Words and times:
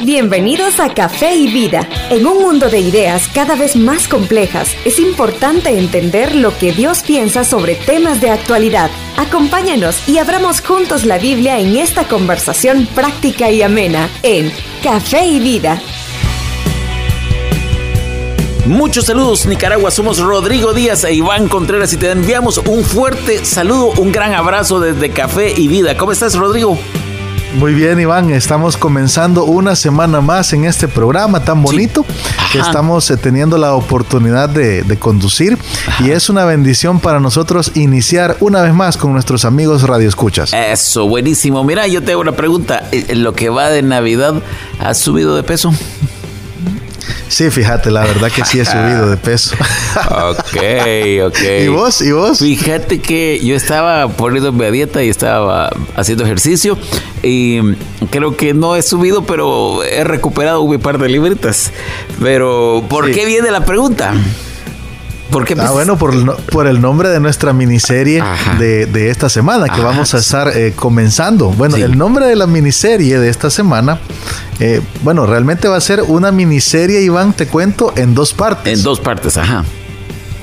Bienvenidos 0.00 0.80
a 0.80 0.92
Café 0.92 1.34
y 1.36 1.46
Vida. 1.46 1.88
En 2.10 2.26
un 2.26 2.42
mundo 2.42 2.68
de 2.68 2.80
ideas 2.80 3.28
cada 3.32 3.54
vez 3.54 3.76
más 3.76 4.08
complejas, 4.08 4.68
es 4.84 4.98
importante 4.98 5.78
entender 5.78 6.34
lo 6.34 6.56
que 6.58 6.72
Dios 6.72 7.02
piensa 7.02 7.44
sobre 7.44 7.76
temas 7.76 8.20
de 8.20 8.30
actualidad. 8.30 8.90
Acompáñanos 9.16 10.06
y 10.08 10.18
abramos 10.18 10.60
juntos 10.60 11.04
la 11.04 11.18
Biblia 11.18 11.58
en 11.60 11.76
esta 11.76 12.04
conversación 12.08 12.86
práctica 12.94 13.50
y 13.50 13.62
amena 13.62 14.10
en 14.22 14.52
Café 14.82 15.26
y 15.26 15.38
Vida. 15.38 15.80
Muchos 18.66 19.06
saludos 19.06 19.46
Nicaragua, 19.46 19.90
somos 19.90 20.18
Rodrigo 20.18 20.72
Díaz 20.72 21.04
e 21.04 21.14
Iván 21.14 21.48
Contreras 21.48 21.92
y 21.92 21.98
te 21.98 22.10
enviamos 22.10 22.58
un 22.58 22.82
fuerte 22.82 23.44
saludo, 23.44 23.92
un 23.98 24.10
gran 24.10 24.34
abrazo 24.34 24.80
desde 24.80 25.10
Café 25.10 25.54
y 25.56 25.68
Vida. 25.68 25.96
¿Cómo 25.96 26.12
estás 26.12 26.34
Rodrigo? 26.34 26.78
Muy 27.54 27.72
bien, 27.72 28.00
Iván, 28.00 28.30
estamos 28.30 28.76
comenzando 28.76 29.44
una 29.44 29.76
semana 29.76 30.20
más 30.20 30.52
en 30.52 30.64
este 30.64 30.88
programa 30.88 31.44
tan 31.44 31.62
bonito 31.62 32.04
que 32.52 32.58
estamos 32.58 33.08
eh, 33.10 33.16
teniendo 33.16 33.58
la 33.58 33.74
oportunidad 33.74 34.48
de, 34.48 34.98
conducir 34.98 35.56
y 36.00 36.10
es 36.10 36.28
una 36.28 36.44
bendición 36.44 36.98
para 36.98 37.20
nosotros 37.20 37.72
iniciar 37.74 38.36
una 38.40 38.62
vez 38.62 38.74
más 38.74 38.96
con 38.96 39.12
nuestros 39.12 39.44
amigos 39.44 39.82
Radio 39.82 40.08
Escuchas. 40.08 40.52
Eso, 40.52 41.06
buenísimo. 41.06 41.62
Mira, 41.62 41.86
yo 41.86 42.02
te 42.02 42.12
hago 42.12 42.22
una 42.22 42.32
pregunta. 42.32 42.88
¿En 42.90 43.22
lo 43.22 43.34
que 43.34 43.50
va 43.50 43.70
de 43.70 43.82
Navidad, 43.82 44.34
has 44.80 44.98
subido 44.98 45.36
de 45.36 45.44
peso? 45.44 45.72
Sí, 47.34 47.50
fíjate, 47.50 47.90
la 47.90 48.02
verdad 48.02 48.30
que 48.30 48.44
sí 48.44 48.60
he 48.60 48.64
subido 48.64 49.10
de 49.10 49.16
peso. 49.16 49.56
ok, 50.08 50.56
ok. 51.26 51.38
¿Y 51.64 51.66
vos? 51.66 52.00
¿Y 52.00 52.12
vos? 52.12 52.38
Fíjate 52.38 53.00
que 53.00 53.40
yo 53.42 53.56
estaba 53.56 54.06
poniéndome 54.06 54.66
a 54.66 54.70
dieta 54.70 55.02
y 55.02 55.08
estaba 55.08 55.68
haciendo 55.96 56.22
ejercicio 56.22 56.78
y 57.24 57.58
creo 58.10 58.36
que 58.36 58.54
no 58.54 58.76
he 58.76 58.82
subido, 58.82 59.26
pero 59.26 59.82
he 59.82 60.04
recuperado 60.04 60.62
un 60.62 60.78
par 60.78 60.98
de 60.98 61.08
libritas. 61.08 61.72
Pero, 62.22 62.84
¿por 62.88 63.10
qué 63.10 63.26
viene 63.26 63.50
la 63.50 63.64
pregunta? 63.64 64.14
Ah, 65.60 65.70
bueno, 65.72 65.96
por 65.96 66.14
el, 66.14 66.26
por 66.50 66.66
el 66.66 66.80
nombre 66.80 67.08
de 67.08 67.20
nuestra 67.20 67.52
miniserie 67.52 68.22
de, 68.58 69.10
esta 69.10 69.28
semana 69.28 69.68
que 69.68 69.80
vamos 69.80 70.14
a 70.14 70.18
estar 70.18 70.48
eh, 70.56 70.72
comenzando. 70.74 71.50
Bueno, 71.50 71.76
el 71.76 71.96
nombre 71.96 72.26
de 72.26 72.36
la 72.36 72.46
miniserie 72.46 73.18
de 73.18 73.28
esta 73.28 73.50
semana, 73.50 73.98
eh, 74.60 74.80
bueno, 75.02 75.26
realmente 75.26 75.68
va 75.68 75.76
a 75.76 75.80
ser 75.80 76.02
una 76.02 76.32
miniserie, 76.32 77.02
Iván, 77.02 77.32
te 77.32 77.46
cuento, 77.46 77.92
en 77.96 78.14
dos 78.14 78.32
partes. 78.34 78.78
En 78.78 78.84
dos 78.84 79.00
partes, 79.00 79.36
ajá. 79.36 79.64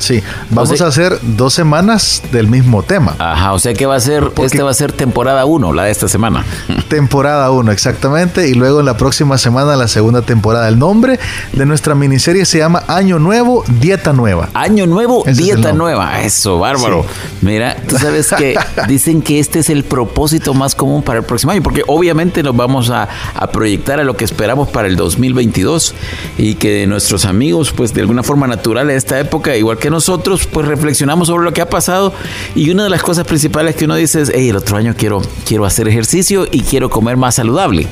Sí, 0.02 0.24
vamos 0.50 0.82
a 0.82 0.88
hacer 0.88 1.20
dos 1.22 1.54
semanas 1.54 2.24
del 2.32 2.48
mismo 2.48 2.82
tema. 2.82 3.16
Ajá, 3.20 3.54
o 3.54 3.60
sea 3.60 3.76
que 3.76 3.86
va 3.86 3.96
a 3.96 4.00
ser, 4.00 4.32
este 4.42 4.64
va 4.64 4.72
a 4.72 4.74
ser 4.74 4.92
temporada 4.92 5.46
1, 5.46 5.74
la 5.74 5.84
de 5.84 5.92
esta 5.92 6.08
semana. 6.08 6.44
Temporada 6.90 7.52
1, 7.52 7.72
exactamente. 7.72 8.50
Y 8.50 8.56
luego 8.56 8.80
en 8.80 8.88
la 8.88 8.98
próxima 8.98 9.38
semana 9.38 9.76
la 9.76 9.88
segunda 9.88 10.24
temporada. 10.24 10.68
El 10.68 10.80
nombre 10.80 11.20
de 11.54 11.66
nuestra 11.68 11.94
miniserie 11.94 12.46
se 12.46 12.58
llama 12.58 12.84
Año 12.88 13.20
Nuevo, 13.20 13.64
Dieta 13.80 14.12
Nueva. 14.12 14.50
Año 14.56 14.88
Nuevo, 14.88 15.24
Dieta 15.26 15.72
Nueva. 15.72 16.22
Eso, 16.22 16.58
bárbaro. 16.58 17.06
Mira, 17.42 17.78
tú 17.88 18.00
sabes 18.00 18.32
que 18.36 18.58
dicen 18.88 19.22
que 19.22 19.40
este 19.40 19.60
es 19.60 19.70
el 19.70 19.84
propósito 19.84 20.56
más 20.56 20.74
común 20.74 21.04
para 21.04 21.20
el 21.20 21.26
próximo 21.26 21.52
año, 21.52 21.62
porque 21.62 21.84
obviamente 21.86 22.42
nos 22.42 22.56
vamos 22.56 22.90
a, 22.90 23.08
a 23.36 23.48
proyectar 23.52 24.00
a 24.00 24.04
lo 24.04 24.18
que 24.18 24.26
esperamos 24.26 24.68
para 24.70 24.88
el 24.88 24.96
2022 24.96 25.94
y 26.40 26.56
que 26.56 26.88
nuestros 26.88 27.26
amigos, 27.26 27.72
pues 27.72 27.94
de 27.94 28.02
alguna 28.02 28.24
forma 28.24 28.48
natural 28.48 28.90
en 28.90 28.98
esta 28.98 29.20
época, 29.20 29.56
igual 29.56 29.78
que 29.78 29.91
nosotros 29.92 30.48
pues 30.48 30.68
reflexionamos 30.68 31.28
sobre 31.28 31.44
lo 31.44 31.54
que 31.54 31.62
ha 31.62 31.70
pasado 31.70 32.14
y 32.56 32.72
una 32.72 32.84
de 32.84 32.90
las 32.90 33.04
cosas 33.04 33.26
principales 33.26 33.76
que 33.76 33.86
uno 33.86 33.96
dice 33.96 34.22
es, 34.22 34.32
hey, 34.34 34.50
el 34.50 34.56
otro 34.56 34.78
año 34.78 34.96
quiero, 34.98 35.22
quiero 35.46 35.66
hacer 35.66 35.88
ejercicio 35.88 36.48
y 36.52 36.62
quiero 36.62 36.90
comer 36.90 37.18
más 37.18 37.36
saludable. 37.36 37.88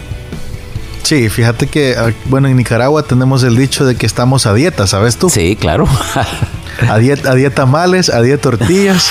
Sí, 1.04 1.30
fíjate 1.30 1.68
que, 1.68 1.96
ah, 1.98 2.12
bueno, 2.26 2.48
en 2.48 2.58
Nicaragua 2.58 3.04
tenemos 3.04 3.44
el 3.44 3.56
dicho 3.56 3.86
de 3.86 3.96
que 3.96 4.06
estamos 4.06 4.46
a 4.46 4.54
dieta, 4.54 4.86
¿sabes 4.88 5.18
tú? 5.18 5.30
Sí, 5.30 5.56
claro. 5.56 5.88
A 6.88 6.98
dieta, 6.98 7.32
a 7.32 7.36
dieta 7.36 7.66
males, 7.66 8.10
a 8.10 8.22
dieta 8.22 8.42
tortillas 8.42 9.10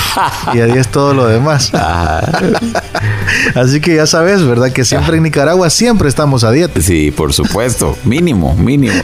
y 0.54 0.60
a 0.60 0.66
dieta 0.66 0.90
todo 0.90 1.14
lo 1.14 1.26
demás. 1.26 1.72
Así 3.54 3.80
que 3.80 3.96
ya 3.96 4.06
sabes, 4.06 4.44
¿verdad? 4.46 4.72
Que 4.72 4.84
siempre 4.84 5.16
en 5.16 5.22
Nicaragua 5.24 5.70
siempre 5.70 6.08
estamos 6.08 6.44
a 6.44 6.50
dieta. 6.50 6.80
Sí, 6.80 7.10
por 7.10 7.32
supuesto. 7.32 7.96
Mínimo, 8.04 8.54
mínimo. 8.54 8.94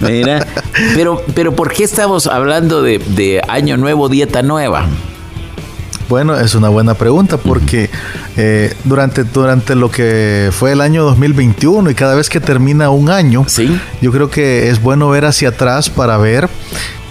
Mira, 0.00 0.46
pero, 0.94 1.22
pero 1.34 1.54
¿por 1.54 1.72
qué 1.72 1.84
estamos 1.84 2.26
hablando 2.26 2.82
de, 2.82 2.98
de 2.98 3.40
Año 3.48 3.76
Nuevo, 3.76 4.08
Dieta 4.08 4.42
Nueva? 4.42 4.86
Bueno, 6.08 6.38
es 6.38 6.54
una 6.54 6.68
buena 6.68 6.94
pregunta 6.94 7.38
porque 7.38 7.88
eh, 8.36 8.74
durante, 8.84 9.24
durante 9.24 9.74
lo 9.74 9.90
que 9.90 10.50
fue 10.52 10.72
el 10.72 10.80
año 10.80 11.02
2021 11.04 11.90
y 11.90 11.94
cada 11.94 12.14
vez 12.14 12.28
que 12.28 12.40
termina 12.40 12.90
un 12.90 13.08
año, 13.10 13.44
¿Sí? 13.48 13.78
yo 14.02 14.12
creo 14.12 14.28
que 14.28 14.68
es 14.68 14.82
bueno 14.82 15.08
ver 15.08 15.24
hacia 15.24 15.48
atrás 15.48 15.88
para 15.88 16.18
ver 16.18 16.48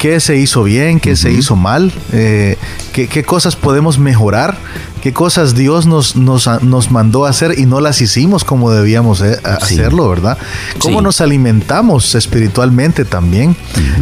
qué 0.03 0.19
se 0.19 0.35
hizo 0.35 0.65
bien, 0.65 0.99
qué 0.99 1.15
se 1.15 1.31
hizo 1.31 1.55
mal, 1.55 1.89
eh, 2.11 2.57
qué, 2.91 3.23
cosas 3.23 3.55
podemos 3.55 3.99
mejorar, 3.99 4.57
qué 5.01 5.13
cosas 5.13 5.55
Dios 5.55 5.85
nos, 5.85 6.17
nos, 6.17 6.45
nos, 6.61 6.91
mandó 6.91 7.25
a 7.25 7.29
hacer 7.29 7.57
y 7.57 7.65
no 7.65 7.79
las 7.79 8.01
hicimos 8.01 8.43
como 8.43 8.69
debíamos 8.69 9.21
eh, 9.21 9.39
hacerlo, 9.45 10.09
¿verdad? 10.09 10.37
Cómo 10.79 11.01
nos 11.01 11.21
alimentamos 11.21 12.15
espiritualmente 12.15 13.05
también. 13.05 13.55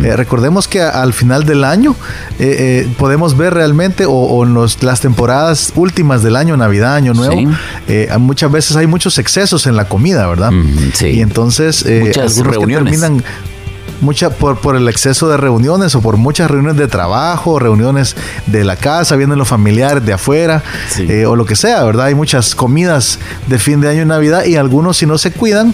Eh, 0.03 0.16
recordemos 0.16 0.67
que 0.67 0.81
al 0.81 1.13
final 1.13 1.45
del 1.45 1.63
año 1.63 1.95
podemos 2.97 3.38
ver 3.38 3.53
realmente, 3.53 4.06
o, 4.07 4.44
en 4.44 4.56
las 4.56 5.01
temporadas 5.01 5.72
últimas 5.75 6.23
del 6.23 6.35
año, 6.35 6.57
Navidad, 6.57 6.95
Año 6.95 7.13
Nuevo, 7.13 7.51
muchas 8.18 8.51
veces 8.51 8.75
hay 8.75 8.88
muchos 8.88 9.19
excesos 9.19 9.68
en 9.68 9.75
la 9.75 9.88
comida, 9.88 10.25
¿verdad? 10.25 10.51
Y 11.00 11.22
entonces 11.22 11.85
muchas 11.85 12.38
reuniones. 12.38 13.00
terminan 13.00 13.23
mucha 14.01 14.29
por, 14.29 14.59
por 14.59 14.75
el 14.75 14.88
exceso 14.88 15.29
de 15.29 15.38
reuniones 15.38 15.95
o 15.95 16.01
por 16.01 16.17
muchas 16.17 16.51
reuniones 16.51 16.78
de 16.78 16.88
trabajo, 16.88 17.59
reuniones 17.59 18.16
de 18.47 18.63
la 18.63 18.75
casa, 18.75 19.16
vienen 19.16 19.38
los 19.38 19.47
familiares 19.47 20.06
de 20.06 20.13
afuera 20.13 20.63
eh, 21.00 21.25
o 21.25 21.35
lo 21.35 21.45
que 21.45 21.56
sea, 21.56 21.84
¿verdad? 21.84 22.07
Hay 22.07 22.16
muchas 22.16 22.56
comidas 22.56 23.19
de 23.47 23.59
fin 23.59 23.81
de 23.81 23.89
año 23.89 24.01
y 24.01 24.06
Navidad 24.06 24.45
y 24.45 24.56
algunos 24.56 24.97
si 24.97 25.06
no 25.06 25.17
se 25.17 25.31
cuidan 25.31 25.73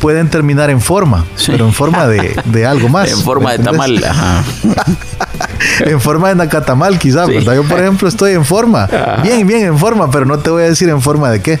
pueden 0.00 0.30
terminar 0.30 0.70
en 0.70 0.80
forma, 0.80 1.26
pero 1.46 1.66
en 1.66 1.72
forma 1.72 2.06
de, 2.06 2.40
de 2.44 2.66
algo 2.66 2.88
más. 2.98 3.10
en 3.10 3.18
forma 3.18 3.52
de 3.52 3.58
tamal. 3.58 4.00
en 5.80 6.00
forma 6.00 6.28
de 6.28 6.36
nacatamal, 6.36 6.98
quizás, 6.98 7.28
¿verdad? 7.28 7.54
Yo, 7.54 7.64
por 7.64 7.80
ejemplo, 7.80 8.08
estoy 8.08 8.32
en 8.32 8.44
forma. 8.44 8.88
Bien, 9.22 9.46
bien 9.46 9.64
en 9.64 9.78
forma, 9.78 10.10
pero 10.10 10.24
no 10.24 10.38
te 10.38 10.50
voy 10.50 10.62
a 10.62 10.66
decir 10.66 10.88
en 10.88 11.02
forma 11.02 11.30
de 11.30 11.40
qué. 11.40 11.54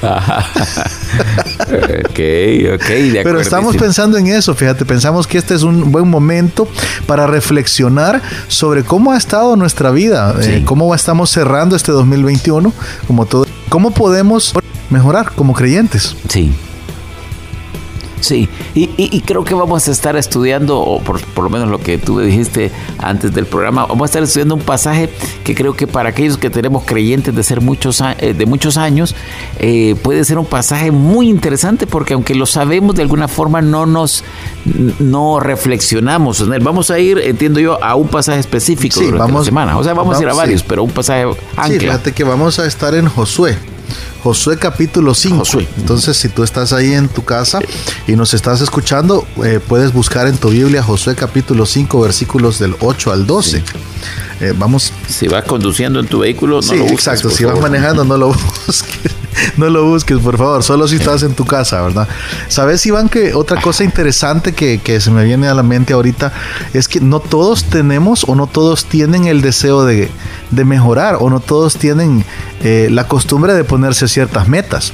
ok, 2.74 2.88
de 2.88 3.20
Pero 3.24 3.40
estamos 3.40 3.76
pensando 3.76 4.18
en 4.18 4.28
eso, 4.28 4.54
fíjate, 4.54 4.84
pensamos 4.84 5.26
que 5.26 5.38
este 5.38 5.54
es 5.54 5.62
un 5.62 5.90
buen 5.90 6.08
momento 6.08 6.68
para 7.06 7.26
reflexionar 7.26 8.22
sobre 8.48 8.84
cómo 8.84 9.12
ha 9.12 9.16
estado 9.16 9.56
nuestra 9.56 9.90
vida, 9.90 10.34
eh, 10.42 10.62
cómo 10.64 10.94
estamos 10.94 11.30
cerrando 11.30 11.76
este 11.76 11.92
2021, 11.92 12.72
como 13.06 13.26
todo, 13.26 13.46
cómo 13.68 13.90
podemos 13.90 14.54
mejorar 14.90 15.32
como 15.34 15.54
creyentes. 15.54 16.16
Sí. 16.28 16.52
Sí, 18.20 18.48
y, 18.74 19.20
creo 19.20 19.44
que 19.44 19.54
vamos 19.54 19.88
a 19.88 19.92
estar 19.92 20.16
estudiando, 20.16 20.78
o 20.80 21.00
por, 21.00 21.20
lo 21.36 21.50
menos 21.50 21.68
lo 21.68 21.78
que 21.78 21.98
tú 21.98 22.20
dijiste 22.20 22.70
antes 22.98 23.32
del 23.34 23.46
programa, 23.46 23.86
vamos 23.86 24.02
a 24.02 24.06
estar 24.06 24.22
estudiando 24.22 24.54
un 24.54 24.62
pasaje 24.62 25.08
que 25.44 25.54
creo 25.54 25.74
que 25.74 25.86
para 25.86 26.10
aquellos 26.10 26.38
que 26.38 26.50
tenemos 26.50 26.84
creyentes 26.84 27.34
de 27.34 27.42
ser 27.42 27.60
muchos, 27.60 28.02
eh, 28.18 28.34
de 28.34 28.46
muchos 28.46 28.76
años, 28.76 29.14
eh, 29.58 29.96
puede 30.02 30.24
ser 30.24 30.38
un 30.38 30.46
pasaje 30.46 30.90
muy 30.90 31.28
interesante 31.28 31.86
porque 31.86 32.14
aunque 32.14 32.34
lo 32.34 32.46
sabemos 32.46 32.94
de 32.94 33.02
alguna 33.02 33.28
forma 33.28 33.60
no 33.60 33.86
nos 33.86 34.24
no 34.98 35.40
reflexionamos 35.40 36.40
en 36.40 36.52
él. 36.52 36.60
Vamos 36.60 36.90
a 36.90 36.98
ir, 36.98 37.18
entiendo 37.18 37.60
yo, 37.60 37.82
a 37.82 37.94
un 37.94 38.08
pasaje 38.08 38.40
específico 38.40 39.00
durante 39.00 39.18
vamos, 39.18 39.40
la 39.40 39.44
semana. 39.44 39.78
O 39.78 39.84
sea, 39.84 39.94
vamos, 39.94 40.18
a 40.18 40.22
ir 40.22 40.28
a 40.28 40.34
varios, 40.34 40.62
pero 40.62 40.82
un 40.82 40.90
pasaje 40.90 41.24
ancla. 41.56 41.66
Sí, 41.66 41.78
fíjate 41.78 42.12
que 42.12 42.24
vamos 42.24 42.58
a 42.58 42.66
estar 42.66 42.94
en 42.94 43.08
Josué. 43.08 43.56
Josué 44.22 44.58
capítulo 44.58 45.14
5. 45.14 45.44
Entonces, 45.78 46.16
si 46.16 46.28
tú 46.28 46.42
estás 46.42 46.72
ahí 46.72 46.92
en 46.92 47.08
tu 47.08 47.24
casa 47.24 47.60
y 48.06 48.16
nos 48.16 48.34
estás 48.34 48.60
escuchando, 48.60 49.26
eh, 49.44 49.60
puedes 49.66 49.92
buscar 49.92 50.26
en 50.26 50.36
tu 50.36 50.50
Biblia 50.50 50.82
Josué 50.82 51.14
capítulo 51.14 51.66
5, 51.66 52.00
versículos 52.00 52.58
del 52.58 52.74
8 52.80 53.12
al 53.12 53.26
12. 53.26 53.62
Eh, 54.40 54.54
vamos. 54.56 54.92
Si 55.08 55.28
vas 55.28 55.44
conduciendo 55.44 56.00
en 56.00 56.06
tu 56.06 56.20
vehículo, 56.20 56.60
no 56.60 56.72
lo 56.72 56.82
busques. 56.82 56.92
Exacto, 56.92 57.30
si 57.30 57.44
vas 57.44 57.60
manejando, 57.60 58.04
no 58.04 58.16
lo 58.16 58.28
busques. 58.66 59.17
no 59.56 59.68
lo 59.68 59.84
busques, 59.84 60.18
por 60.18 60.36
favor, 60.36 60.62
solo 60.62 60.88
si 60.88 60.96
estás 60.96 61.22
en 61.22 61.34
tu 61.34 61.44
casa, 61.44 61.82
¿verdad? 61.82 62.08
Sabes, 62.48 62.84
Iván, 62.86 63.08
que 63.08 63.34
otra 63.34 63.60
cosa 63.60 63.84
interesante 63.84 64.52
que, 64.52 64.78
que 64.78 65.00
se 65.00 65.10
me 65.10 65.24
viene 65.24 65.48
a 65.48 65.54
la 65.54 65.62
mente 65.62 65.92
ahorita 65.92 66.32
es 66.72 66.88
que 66.88 67.00
no 67.00 67.20
todos 67.20 67.64
tenemos 67.64 68.24
o 68.28 68.34
no 68.34 68.46
todos 68.46 68.86
tienen 68.86 69.26
el 69.26 69.40
deseo 69.40 69.84
de, 69.84 70.10
de 70.50 70.64
mejorar 70.64 71.16
o 71.20 71.30
no 71.30 71.40
todos 71.40 71.76
tienen 71.76 72.24
eh, 72.62 72.88
la 72.90 73.06
costumbre 73.06 73.54
de 73.54 73.64
ponerse 73.64 74.08
ciertas 74.08 74.48
metas. 74.48 74.92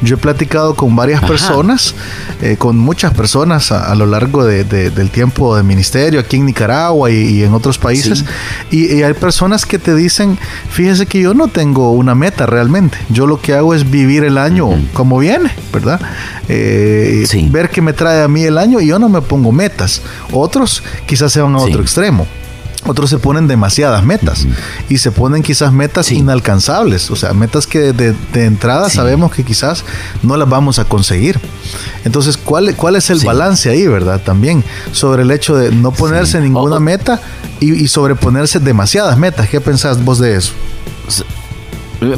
Yo 0.00 0.16
he 0.16 0.18
platicado 0.18 0.74
con 0.74 0.96
varias 0.96 1.22
personas, 1.22 1.94
eh, 2.40 2.56
con 2.58 2.76
muchas 2.76 3.14
personas 3.14 3.70
a, 3.72 3.94
lo 3.94 4.06
largo 4.06 4.44
del 4.44 5.10
tiempo 5.10 5.56
de 5.56 5.62
ministerio 5.62 6.20
aquí 6.20 6.36
en 6.36 6.46
Nicaragua 6.46 7.10
y, 7.10 7.42
en 7.42 7.54
otros 7.54 7.78
países, 7.78 8.24
y, 8.70 9.02
hay 9.02 9.14
personas 9.14 9.64
que 9.64 9.78
te 9.78 9.94
dicen, 9.94 10.38
fíjese 10.70 11.06
que 11.06 11.20
yo 11.20 11.34
no 11.34 11.48
tengo 11.48 11.92
una 11.92 12.14
meta 12.14 12.46
realmente, 12.46 12.98
yo 13.10 13.26
lo 13.26 13.40
que 13.40 13.54
hago 13.54 13.74
es 13.74 13.81
es 13.82 13.90
vivir 13.90 14.24
el 14.24 14.38
año 14.38 14.70
como 14.92 15.18
viene, 15.18 15.50
¿verdad? 15.72 16.00
Eh, 16.48 17.24
ver 17.50 17.70
qué 17.70 17.80
me 17.80 17.92
trae 17.92 18.22
a 18.22 18.28
mí 18.28 18.44
el 18.44 18.58
año 18.58 18.80
y 18.80 18.86
yo 18.86 18.98
no 18.98 19.08
me 19.08 19.20
pongo 19.20 19.52
metas. 19.52 20.02
Otros 20.32 20.82
quizás 21.06 21.32
se 21.32 21.40
van 21.40 21.54
a 21.54 21.58
otro 21.58 21.82
extremo. 21.82 22.26
Otros 22.84 23.10
se 23.10 23.18
ponen 23.18 23.46
demasiadas 23.46 24.04
metas 24.04 24.44
y 24.88 24.98
se 24.98 25.12
ponen 25.12 25.44
quizás 25.44 25.72
metas 25.72 26.10
inalcanzables, 26.10 27.12
o 27.12 27.16
sea, 27.16 27.32
metas 27.32 27.68
que 27.68 27.92
de, 27.92 28.16
entrada 28.34 28.90
sabemos 28.90 29.30
que 29.30 29.44
quizás 29.44 29.84
no 30.24 30.36
las 30.36 30.48
vamos 30.48 30.80
a 30.80 30.84
conseguir. 30.84 31.38
Entonces, 32.04 32.36
¿cuál, 32.36 32.74
cuál 32.74 32.96
es 32.96 33.08
el 33.10 33.20
balance 33.20 33.70
ahí, 33.70 33.86
verdad? 33.86 34.20
También 34.20 34.64
sobre 34.90 35.22
el 35.22 35.30
hecho 35.30 35.54
de 35.54 35.70
no 35.70 35.92
ponerse 35.92 36.40
ninguna 36.40 36.80
meta 36.80 37.20
y, 37.60 37.72
y, 37.72 37.86
sobreponerse 37.86 38.58
demasiadas 38.58 39.16
metas. 39.16 39.48
¿Qué 39.48 39.60
pensás 39.60 40.04
vos 40.04 40.18
de 40.18 40.34
eso? 40.34 40.52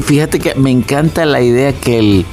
Fíjate 0.02 0.38
que 0.38 0.54
me 0.54 0.70
encanta 0.70 1.24
la 1.24 1.40
idea 1.40 1.72
que 1.72 1.98
el 1.98 2.26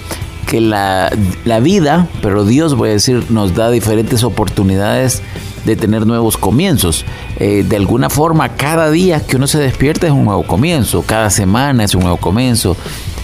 que 0.48 0.60
la, 0.60 1.10
la, 1.46 1.62
vida, 1.62 2.10
pero 2.22 2.44
Dios, 2.44 2.76
voy 2.76 2.90
a 2.90 2.92
decir, 2.94 3.24
nos 3.30 3.56
da 3.56 3.72
diferentes 3.72 4.22
oportunidades 4.26 5.22
de 5.66 5.78
tener 5.78 6.06
nuevos 6.06 6.38
comienzos. 6.38 7.06
Eh, 7.40 7.64
de 7.68 7.76
alguna 7.78 8.10
forma, 8.10 8.50
cada 8.50 8.92
día 8.92 9.26
que 9.26 9.38
uno 9.38 9.48
se 9.48 9.60
despierta 9.60 10.08
es 10.08 10.14
un 10.14 10.26
nuevo 10.26 10.44
comienzo, 10.44 11.04
cada 11.04 11.30
semana 11.30 11.84
es 11.84 11.96
un 11.96 12.02
nuevo 12.02 12.18
comienzo. 12.18 12.76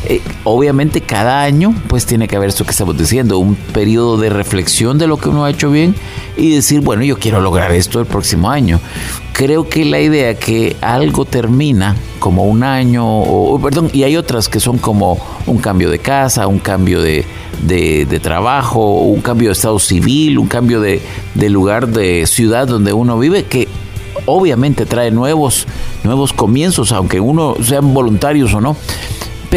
Eh, 0.10 0.22
obviamente 0.46 1.02
cada 1.02 1.42
año 1.42 1.76
pues 1.88 2.06
tiene 2.06 2.30
que 2.30 2.38
haber 2.38 2.50
esto 2.50 2.64
que 2.64 2.72
estamos 2.72 2.98
diciendo, 2.98 3.40
un 3.40 3.56
periodo 3.56 4.18
de 4.18 4.30
reflexión 4.30 4.98
de 4.98 5.06
lo 5.06 5.18
que 5.18 5.28
uno 5.28 5.44
ha 5.44 5.50
hecho 5.50 5.70
bien 5.70 5.96
y 6.38 6.56
decir, 6.56 6.80
bueno, 6.80 7.04
yo 7.04 7.20
quiero 7.20 7.42
lograr 7.42 7.74
esto 7.74 8.00
el 8.00 8.06
próximo 8.06 8.50
año 8.50 8.80
creo 9.38 9.70
que 9.70 9.86
la 9.86 10.00
idea 10.00 10.34
que 10.34 10.76
algo 10.82 11.24
termina 11.24 11.96
como 12.18 12.46
un 12.46 12.64
año, 12.64 13.06
o, 13.08 13.62
perdón, 13.62 13.92
y 13.94 14.02
hay 14.02 14.18
otras 14.18 14.50
que 14.50 14.60
son 14.60 14.80
como 14.80 15.20
un 15.46 15.60
cambio 15.60 15.92
de 15.92 16.00
casa, 16.00 16.48
un 16.48 16.58
cambio 16.58 17.04
de, 17.04 17.24
de, 17.62 18.20
trabajo, 18.20 18.96
un 19.02 19.22
cambio 19.22 19.50
de 19.50 19.54
estado 19.54 19.78
civil, 19.78 20.40
un 20.40 20.48
cambio 20.48 20.82
de, 20.82 21.04
de, 21.36 21.50
lugar 21.52 21.88
de 21.88 22.26
ciudad 22.26 22.68
donde 22.68 22.94
uno 22.94 23.20
vive, 23.20 23.44
que 23.44 23.68
obviamente 24.26 24.88
trae 24.88 25.12
nuevos, 25.12 25.68
nuevos 26.04 26.34
comienzos, 26.34 26.92
aunque 26.92 27.20
uno 27.20 27.58
sean 27.62 27.94
voluntarios 27.94 28.56
o 28.56 28.60
no. 28.60 28.76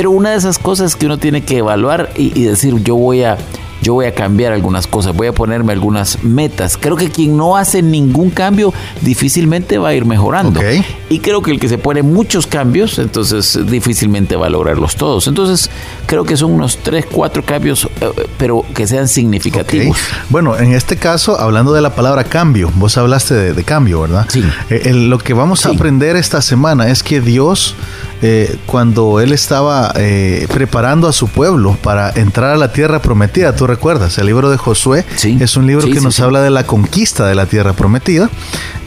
Pero 0.01 0.13
una 0.13 0.31
de 0.31 0.37
esas 0.37 0.59
cosas 0.59 0.97
que 0.97 1.05
uno 1.05 1.19
tiene 1.19 1.43
que 1.43 1.59
evaluar 1.59 2.09
y 2.17 2.45
decir, 2.45 2.83
yo 2.83 2.97
voy 2.97 3.23
a 3.23 3.37
yo 3.83 3.95
voy 3.95 4.07
a 4.07 4.15
cambiar 4.15 4.53
algunas 4.53 4.87
cosas, 4.87 5.17
voy 5.17 5.29
a 5.29 5.33
ponerme 5.33 5.73
algunas 5.73 6.23
metas. 6.23 6.77
Creo 6.77 6.97
que 6.97 7.11
quien 7.11 7.37
no 7.37 7.57
hace 7.57 7.83
ningún 7.83 8.31
cambio 8.31 8.75
difícilmente 9.01 9.79
va 9.79 9.89
a 9.89 9.95
ir 9.95 10.05
mejorando. 10.05 10.61
Y 11.09 11.19
creo 11.21 11.43
que 11.43 11.51
el 11.51 11.59
que 11.59 11.69
se 11.69 11.79
pone 11.79 12.03
muchos 12.03 12.47
cambios, 12.47 12.99
entonces 12.99 13.59
difícilmente 13.67 14.37
va 14.37 14.47
a 14.47 14.51
lograrlos 14.51 14.97
todos. 14.97 15.27
Entonces 15.29 15.71
creo 16.07 16.25
que 16.25 16.37
son 16.37 16.53
unos 16.53 16.79
3, 16.79 17.07
4 17.11 17.45
cambios, 17.45 17.89
eh, 18.01 18.11
pero 18.39 18.65
que 18.75 18.87
sean 18.87 19.09
significativos. 19.09 19.97
Bueno, 20.29 20.57
en 20.59 20.73
este 20.73 20.97
caso, 20.97 21.41
hablando 21.41 21.73
de 21.73 21.81
la 21.81 21.95
palabra 21.95 22.25
cambio, 22.25 22.71
vos 22.77 22.97
hablaste 22.99 23.55
de, 23.55 23.65
cambio, 23.65 24.03
¿verdad? 24.03 24.27
Sí. 24.29 24.45
Eh, 24.69 24.93
lo 24.93 25.19
que 25.19 25.35
vamos 25.35 25.67
a 25.67 25.71
aprender 25.71 26.17
esta 26.17 26.43
semana 26.43 26.89
es 26.89 27.03
que 27.03 27.21
Dios 27.21 27.75
eh, 28.23 28.59
cuando 28.67 29.21
él 29.21 29.33
estaba 29.33 29.93
eh, 29.97 30.47
preparando 30.53 31.09
a 31.09 31.13
su 31.13 31.29
pueblo 31.29 31.79
para 31.83 32.11
entrar 32.11 32.51
a 32.51 32.57
la 32.57 32.73
tierra 32.73 33.01
prometida. 33.01 33.57
Tú 33.57 33.67
recuerdas, 33.67 34.19
el 34.19 34.27
libro 34.27 34.51
de 34.51 34.59
Josué 34.59 35.07
es 35.23 35.57
un 35.57 35.67
libro 35.67 35.87
que 35.87 36.01
nos 36.01 36.21
habla 36.21 36.43
de 36.43 36.51
la 36.51 36.65
conquista 36.65 37.27
de 37.27 37.35
la 37.35 37.47
tierra 37.47 37.73
prometida 37.73 38.29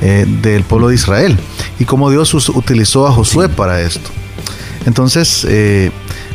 eh, 0.02 0.26
del 0.42 0.64
pueblo 0.64 0.90
de 0.90 0.96
Israel 0.96 1.38
y 1.80 1.86
cómo 1.86 2.12
Dios 2.12 2.34
utilizó 2.50 3.08
a 3.08 3.12
Josué 3.12 3.50
para 3.50 3.82
esto. 3.82 4.10
Entonces, 4.86 5.48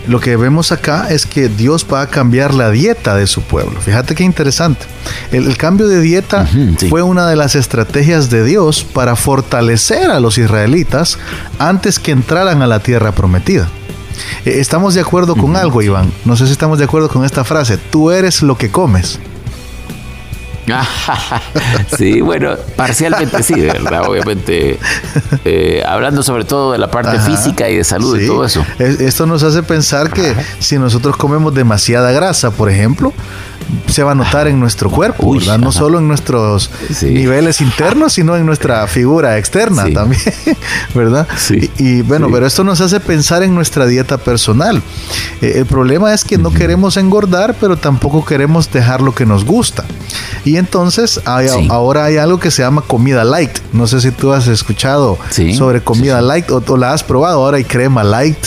lo 0.08 0.20
que 0.20 0.36
vemos 0.36 0.72
acá 0.72 1.08
es 1.10 1.26
que 1.26 1.48
Dios 1.48 1.86
va 1.92 2.00
a 2.00 2.08
cambiar 2.08 2.54
la 2.54 2.70
dieta 2.70 3.14
de 3.14 3.26
su 3.26 3.42
pueblo. 3.42 3.80
Fíjate 3.80 4.14
qué 4.14 4.24
interesante. 4.24 4.86
El, 5.32 5.56
cambio 5.56 5.86
de 5.86 6.00
dieta 6.00 6.46
fue 6.88 7.02
una 7.02 7.26
de 7.26 7.36
las 7.36 7.54
estrategias 7.54 8.30
de 8.30 8.44
Dios 8.44 8.84
para 8.84 9.16
fortalecer 9.16 10.10
a 10.10 10.20
los 10.20 10.38
israelitas 10.38 11.18
antes 11.58 11.98
que 11.98 12.12
entraran 12.12 12.62
a 12.62 12.66
la 12.66 12.80
tierra 12.80 13.12
prometida. 13.12 13.68
Eh, 14.44 14.56
estamos 14.58 14.94
de 14.94 15.00
acuerdo 15.00 15.36
con 15.36 15.56
algo, 15.56 15.82
Iván. 15.82 16.12
No 16.24 16.36
sé 16.36 16.46
si 16.46 16.52
estamos 16.52 16.78
de 16.78 16.84
acuerdo 16.84 17.08
con 17.08 17.24
esta 17.24 17.44
frase. 17.44 17.78
Tú 17.78 18.10
eres 18.10 18.42
lo 18.42 18.56
que 18.56 18.70
comes. 18.70 19.20
sí, 21.96 22.20
bueno, 22.20 22.56
parcialmente 22.76 23.42
sí, 23.42 23.60
¿verdad? 23.60 24.08
Obviamente, 24.08 24.78
eh, 25.44 25.82
hablando 25.86 26.22
sobre 26.22 26.44
todo 26.44 26.72
de 26.72 26.78
la 26.78 26.90
parte 26.90 27.18
física 27.20 27.68
y 27.68 27.76
de 27.76 27.84
salud 27.84 28.18
y 28.18 28.26
todo 28.26 28.44
eso. 28.44 28.64
Esto 28.78 29.26
nos 29.26 29.42
hace 29.42 29.62
pensar 29.62 30.10
que 30.10 30.34
si 30.58 30.78
nosotros 30.78 31.16
comemos 31.16 31.54
demasiada 31.54 32.12
grasa, 32.12 32.50
por 32.50 32.70
ejemplo, 32.70 33.12
se 33.86 34.02
va 34.02 34.12
a 34.12 34.14
notar 34.14 34.48
en 34.48 34.60
nuestro 34.60 34.90
cuerpo, 34.90 35.32
¿verdad? 35.32 35.58
No 35.58 35.72
solo 35.72 35.98
en 35.98 36.08
nuestros 36.08 36.70
niveles 37.02 37.60
internos, 37.60 38.14
sino 38.14 38.36
en 38.36 38.46
nuestra 38.46 38.86
figura 38.86 39.38
externa 39.38 39.86
también, 39.92 40.22
¿verdad? 40.94 41.26
Sí. 41.36 41.70
Y, 41.78 42.02
bueno, 42.02 42.28
pero 42.32 42.46
esto 42.46 42.64
nos 42.64 42.80
hace 42.80 43.00
pensar 43.00 43.42
en 43.42 43.54
nuestra 43.54 43.86
dieta 43.86 44.18
personal. 44.18 44.82
Eh, 45.40 45.54
el 45.56 45.66
problema 45.66 46.14
es 46.14 46.24
que 46.24 46.38
no 46.38 46.50
queremos 46.50 46.96
engordar, 46.96 47.56
pero 47.60 47.76
tampoco 47.76 48.24
queremos 48.24 48.70
dejar 48.70 49.00
lo 49.00 49.14
que 49.14 49.26
nos 49.26 49.44
gusta. 49.44 49.84
Y 50.44 50.56
entonces 50.58 51.20
ahora 51.24 52.04
hay 52.04 52.16
algo 52.16 52.38
que 52.38 52.50
se 52.50 52.62
llama 52.62 52.82
comida 52.82 53.24
light. 53.24 53.58
No 53.72 53.86
sé 53.86 54.00
si 54.00 54.10
tú 54.10 54.32
has 54.32 54.46
escuchado 54.46 55.18
sobre 55.56 55.80
comida 55.80 56.20
light 56.20 56.50
o, 56.50 56.62
o 56.66 56.76
la 56.76 56.92
has 56.92 57.02
probado. 57.02 57.44
Ahora 57.44 57.56
hay 57.56 57.64
crema 57.64 58.04
light 58.04 58.38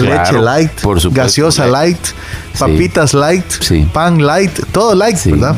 leche 0.00 0.38
light, 0.40 0.70
gaseosa 1.12 1.66
light, 1.66 1.98
papitas 2.58 3.14
light, 3.14 3.44
pan 3.92 4.24
light, 4.24 4.52
todo 4.72 4.94
light, 4.94 5.18
¿verdad? 5.24 5.56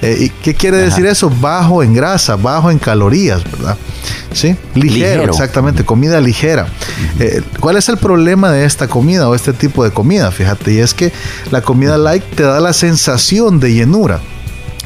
Eh, 0.00 0.16
¿Y 0.20 0.28
qué 0.28 0.54
quiere 0.54 0.76
decir 0.76 1.06
eso? 1.06 1.28
Bajo 1.28 1.82
en 1.82 1.92
grasa, 1.92 2.36
bajo 2.36 2.70
en 2.70 2.78
calorías, 2.78 3.42
¿verdad? 3.44 3.76
Sí, 4.32 4.56
ligero, 4.74 5.24
exactamente, 5.24 5.84
comida 5.84 6.20
ligera. 6.20 6.68
Eh, 7.18 7.42
¿Cuál 7.58 7.76
es 7.76 7.88
el 7.88 7.96
problema 7.96 8.52
de 8.52 8.64
esta 8.64 8.86
comida 8.86 9.28
o 9.28 9.34
este 9.34 9.52
tipo 9.52 9.82
de 9.82 9.90
comida? 9.90 10.30
Fíjate, 10.30 10.72
y 10.72 10.78
es 10.78 10.94
que 10.94 11.12
la 11.50 11.62
comida 11.62 11.98
light 11.98 12.22
te 12.36 12.44
da 12.44 12.60
la 12.60 12.72
sensación 12.72 13.58
de 13.58 13.72
llenura 13.72 14.20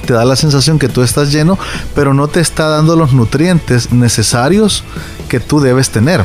te 0.06 0.12
da 0.12 0.24
la 0.24 0.36
sensación 0.36 0.78
que 0.78 0.88
tú 0.88 1.02
estás 1.02 1.32
lleno, 1.32 1.58
pero 1.94 2.14
no 2.14 2.28
te 2.28 2.40
está 2.40 2.68
dando 2.68 2.96
los 2.96 3.12
nutrientes 3.12 3.92
necesarios 3.92 4.84
que 5.28 5.40
tú 5.40 5.60
debes 5.60 5.90
tener 5.90 6.24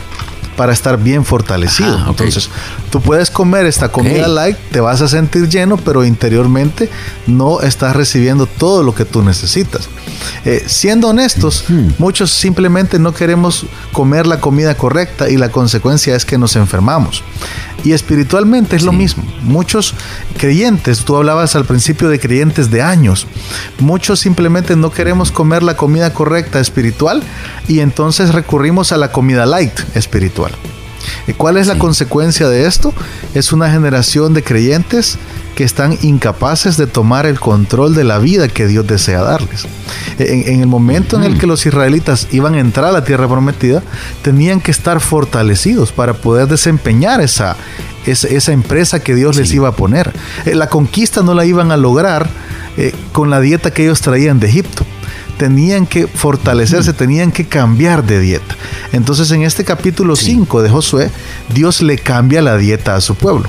para 0.57 0.73
estar 0.73 0.97
bien 0.97 1.23
fortalecido. 1.23 2.09
Entonces, 2.09 2.49
tú 2.89 2.99
puedes 2.99 3.29
comer 3.29 3.67
esta 3.67 3.89
comida 3.89 4.27
light, 4.27 4.57
te 4.71 4.79
vas 4.81 5.01
a 5.01 5.07
sentir 5.07 5.47
lleno, 5.47 5.77
pero 5.77 6.03
interiormente 6.03 6.89
no 7.27 7.61
estás 7.61 7.95
recibiendo 7.95 8.47
todo 8.47 8.81
lo 8.81 8.93
que 8.93 9.05
tú 9.05 9.21
necesitas. 9.21 9.87
Eh, 10.43 10.63
siendo 10.65 11.09
honestos, 11.09 11.65
muchos 11.99 12.31
simplemente 12.31 12.97
no 12.97 13.13
queremos 13.13 13.67
comer 13.93 14.25
la 14.25 14.41
comida 14.41 14.75
correcta 14.75 15.29
y 15.29 15.37
la 15.37 15.49
consecuencia 15.49 16.15
es 16.15 16.25
que 16.25 16.39
nos 16.39 16.55
enfermamos. 16.55 17.23
Y 17.83 17.93
espiritualmente 17.93 18.75
es 18.75 18.83
lo 18.83 18.91
mismo. 18.91 19.23
Muchos 19.43 19.93
creyentes, 20.37 21.05
tú 21.05 21.15
hablabas 21.15 21.55
al 21.55 21.65
principio 21.65 22.09
de 22.09 22.19
creyentes 22.19 22.69
de 22.69 22.81
años, 22.81 23.27
muchos 23.79 24.19
simplemente 24.19 24.75
no 24.75 24.91
queremos 24.91 25.31
comer 25.31 25.63
la 25.63 25.77
comida 25.77 26.13
correcta 26.13 26.59
espiritual 26.59 27.23
y 27.67 27.79
entonces 27.79 28.33
recurrimos 28.33 28.91
a 28.91 28.97
la 28.97 29.11
comida 29.11 29.45
light 29.45 29.79
espiritual. 29.95 30.51
¿Cuál 31.37 31.57
es 31.57 31.67
la 31.67 31.77
consecuencia 31.77 32.47
de 32.49 32.65
esto? 32.65 32.93
Es 33.33 33.51
una 33.51 33.69
generación 33.69 34.33
de 34.33 34.43
creyentes 34.43 35.17
que 35.57 35.63
están 35.63 35.97
incapaces 36.03 36.77
de 36.77 36.85
tomar 36.85 37.25
el 37.25 37.39
control 37.39 37.95
de 37.95 38.03
la 38.03 38.19
vida 38.19 38.47
que 38.47 38.67
Dios 38.67 38.85
desea 38.85 39.23
darles. 39.23 39.65
En, 40.19 40.61
el 40.61 40.67
momento 40.67 41.17
en 41.17 41.23
el 41.23 41.39
que 41.39 41.47
los 41.47 41.65
israelitas 41.65 42.27
iban 42.31 42.53
a 42.53 42.59
entrar 42.59 42.85
a 42.85 42.91
la 42.91 43.03
tierra 43.03 43.27
prometida, 43.27 43.81
tenían 44.21 44.61
que 44.61 44.69
estar 44.69 44.99
fortalecidos 44.99 45.91
para 45.91 46.13
poder 46.13 46.47
desempeñar 46.47 47.21
esa, 47.21 47.55
esa, 48.05 48.51
empresa 48.51 48.99
que 48.99 49.15
Dios 49.15 49.35
les 49.35 49.51
iba 49.51 49.69
a 49.69 49.71
poner. 49.71 50.13
Eh, 50.45 50.53
la 50.53 50.69
conquista 50.69 51.23
no 51.23 51.33
la 51.33 51.43
iban 51.43 51.71
a 51.71 51.77
lograr 51.77 52.29
eh, 52.77 52.93
con 53.11 53.31
la 53.31 53.41
dieta 53.41 53.71
que 53.71 53.85
ellos 53.85 54.01
traían 54.01 54.39
de 54.39 54.49
Egipto 54.49 54.85
tenían 55.39 55.85
que 55.85 56.07
fortalecerse, 56.07 56.93
tenían 56.93 57.31
que 57.31 57.45
cambiar 57.45 58.03
de 58.03 58.19
dieta. 58.19 58.55
Entonces 58.91 59.29
en 59.29 59.43
este 59.43 59.63
capítulo 59.63 60.15
5 60.15 60.63
de 60.63 60.69
Josué, 60.69 61.11
Dios 61.53 61.83
le 61.83 61.99
cambia 61.99 62.41
la 62.41 62.57
dieta 62.57 62.95
a 62.95 63.01
su 63.01 63.13
pueblo. 63.13 63.47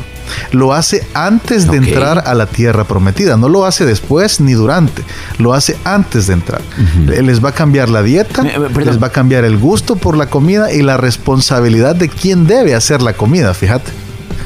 Lo 0.52 0.72
hace 0.72 1.06
antes 1.14 1.70
de 1.70 1.76
entrar 1.76 2.24
a 2.26 2.34
la 2.34 2.46
tierra 2.46 2.84
prometida, 2.84 3.36
no 3.36 3.48
lo 3.48 3.64
hace 3.64 3.84
después 3.84 4.40
ni 4.40 4.52
durante, 4.52 5.02
lo 5.38 5.54
hace 5.54 5.76
antes 5.84 6.26
de 6.26 6.34
entrar. 6.34 6.60
Les 7.06 7.44
va 7.44 7.50
a 7.50 7.52
cambiar 7.52 7.88
la 7.88 8.02
dieta, 8.02 8.42
les 8.42 9.02
va 9.02 9.08
a 9.08 9.12
cambiar 9.12 9.44
el 9.44 9.58
gusto 9.58 9.96
por 9.96 10.16
la 10.16 10.26
comida 10.26 10.72
y 10.72 10.82
la 10.82 10.96
responsabilidad 10.96 11.96
de 11.96 12.08
quién 12.08 12.46
debe 12.46 12.74
hacer 12.74 13.02
la 13.02 13.12
comida, 13.12 13.54
fíjate. 13.54 13.90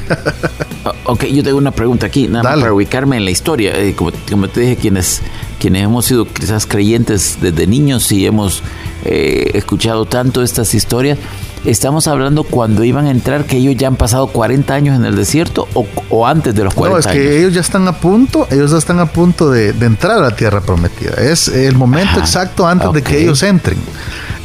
ok, 1.05 1.25
yo 1.25 1.43
tengo 1.43 1.57
una 1.57 1.71
pregunta 1.71 2.05
aquí, 2.05 2.27
nada 2.27 2.43
más 2.43 2.59
para 2.59 2.73
ubicarme 2.73 3.17
en 3.17 3.25
la 3.25 3.31
historia. 3.31 3.73
Eh, 3.75 3.95
como, 3.95 4.11
te 4.47 4.61
dije, 4.61 4.75
quienes 4.75 5.21
quienes 5.59 5.83
hemos 5.83 6.05
sido 6.05 6.25
quizás 6.25 6.65
creyentes 6.65 7.37
desde 7.41 7.67
niños 7.67 8.11
y 8.11 8.25
hemos 8.25 8.61
eh, 9.05 9.51
escuchado 9.53 10.05
tanto 10.05 10.41
estas 10.41 10.73
historias, 10.73 11.17
estamos 11.65 12.07
hablando 12.07 12.43
cuando 12.43 12.83
iban 12.83 13.05
a 13.07 13.11
entrar, 13.11 13.45
que 13.45 13.57
ellos 13.57 13.75
ya 13.75 13.87
han 13.87 13.95
pasado 13.95 14.27
40 14.27 14.73
años 14.73 14.95
en 14.95 15.05
el 15.05 15.15
desierto 15.15 15.67
o, 16.09 16.27
antes 16.27 16.55
de 16.55 16.63
los 16.63 16.73
40 16.73 16.97
años. 16.97 17.05
No, 17.05 17.11
es 17.11 17.17
que 17.17 17.39
ellos 17.39 17.53
ya 17.53 17.61
están 17.61 17.87
a 17.87 17.99
punto, 17.99 18.47
ellos 18.49 18.71
ya 18.71 18.77
están 18.77 18.99
a 18.99 19.07
punto 19.07 19.49
de, 19.49 19.69
entrar 19.69 20.17
a 20.17 20.21
la 20.21 20.35
tierra 20.35 20.61
prometida. 20.61 21.13
Es 21.15 21.47
el 21.47 21.75
momento 21.75 22.19
exacto 22.19 22.67
antes 22.67 22.91
de 22.93 23.01
que 23.01 23.21
ellos 23.21 23.43
entren. 23.43 23.77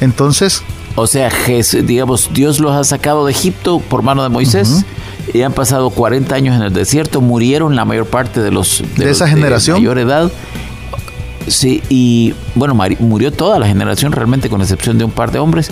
Entonces... 0.00 0.62
O 0.96 1.06
sea, 1.06 1.30
digamos, 1.84 2.30
Dios 2.32 2.58
los 2.58 2.72
ha 2.72 2.82
sacado 2.82 3.24
de 3.24 3.30
Egipto 3.30 3.78
por 3.78 4.02
mano 4.02 4.24
de 4.24 4.30
Moisés. 4.30 4.84
y 5.32 5.42
han 5.42 5.52
pasado 5.52 5.90
40 5.90 6.34
años 6.34 6.56
en 6.56 6.62
el 6.62 6.72
desierto, 6.72 7.20
murieron 7.20 7.76
la 7.76 7.84
mayor 7.84 8.06
parte 8.06 8.40
de 8.40 8.50
los 8.50 8.82
de, 8.96 9.10
esa 9.10 9.28
generación 9.28 9.76
de 9.76 9.80
mayor 9.82 9.98
edad. 9.98 10.32
Sí, 11.50 11.82
y 11.88 12.34
bueno, 12.54 12.74
murió 13.00 13.32
toda 13.32 13.58
la 13.58 13.66
generación 13.66 14.12
realmente 14.12 14.48
con 14.48 14.60
excepción 14.60 14.98
de 14.98 15.04
un 15.04 15.10
par 15.10 15.32
de 15.32 15.38
hombres 15.38 15.70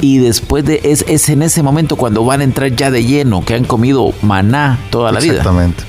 y 0.00 0.18
después 0.18 0.64
de 0.64 0.80
es, 0.84 1.04
es, 1.08 1.28
en 1.28 1.42
ese 1.42 1.62
momento 1.62 1.96
cuando 1.96 2.24
van 2.24 2.40
a 2.40 2.44
entrar 2.44 2.74
ya 2.74 2.90
de 2.90 3.04
lleno, 3.04 3.44
que 3.44 3.54
han 3.54 3.64
comido 3.64 4.12
maná 4.22 4.78
toda 4.90 5.12
la 5.12 5.20
vida. 5.20 5.34
Exactamente. 5.34 5.82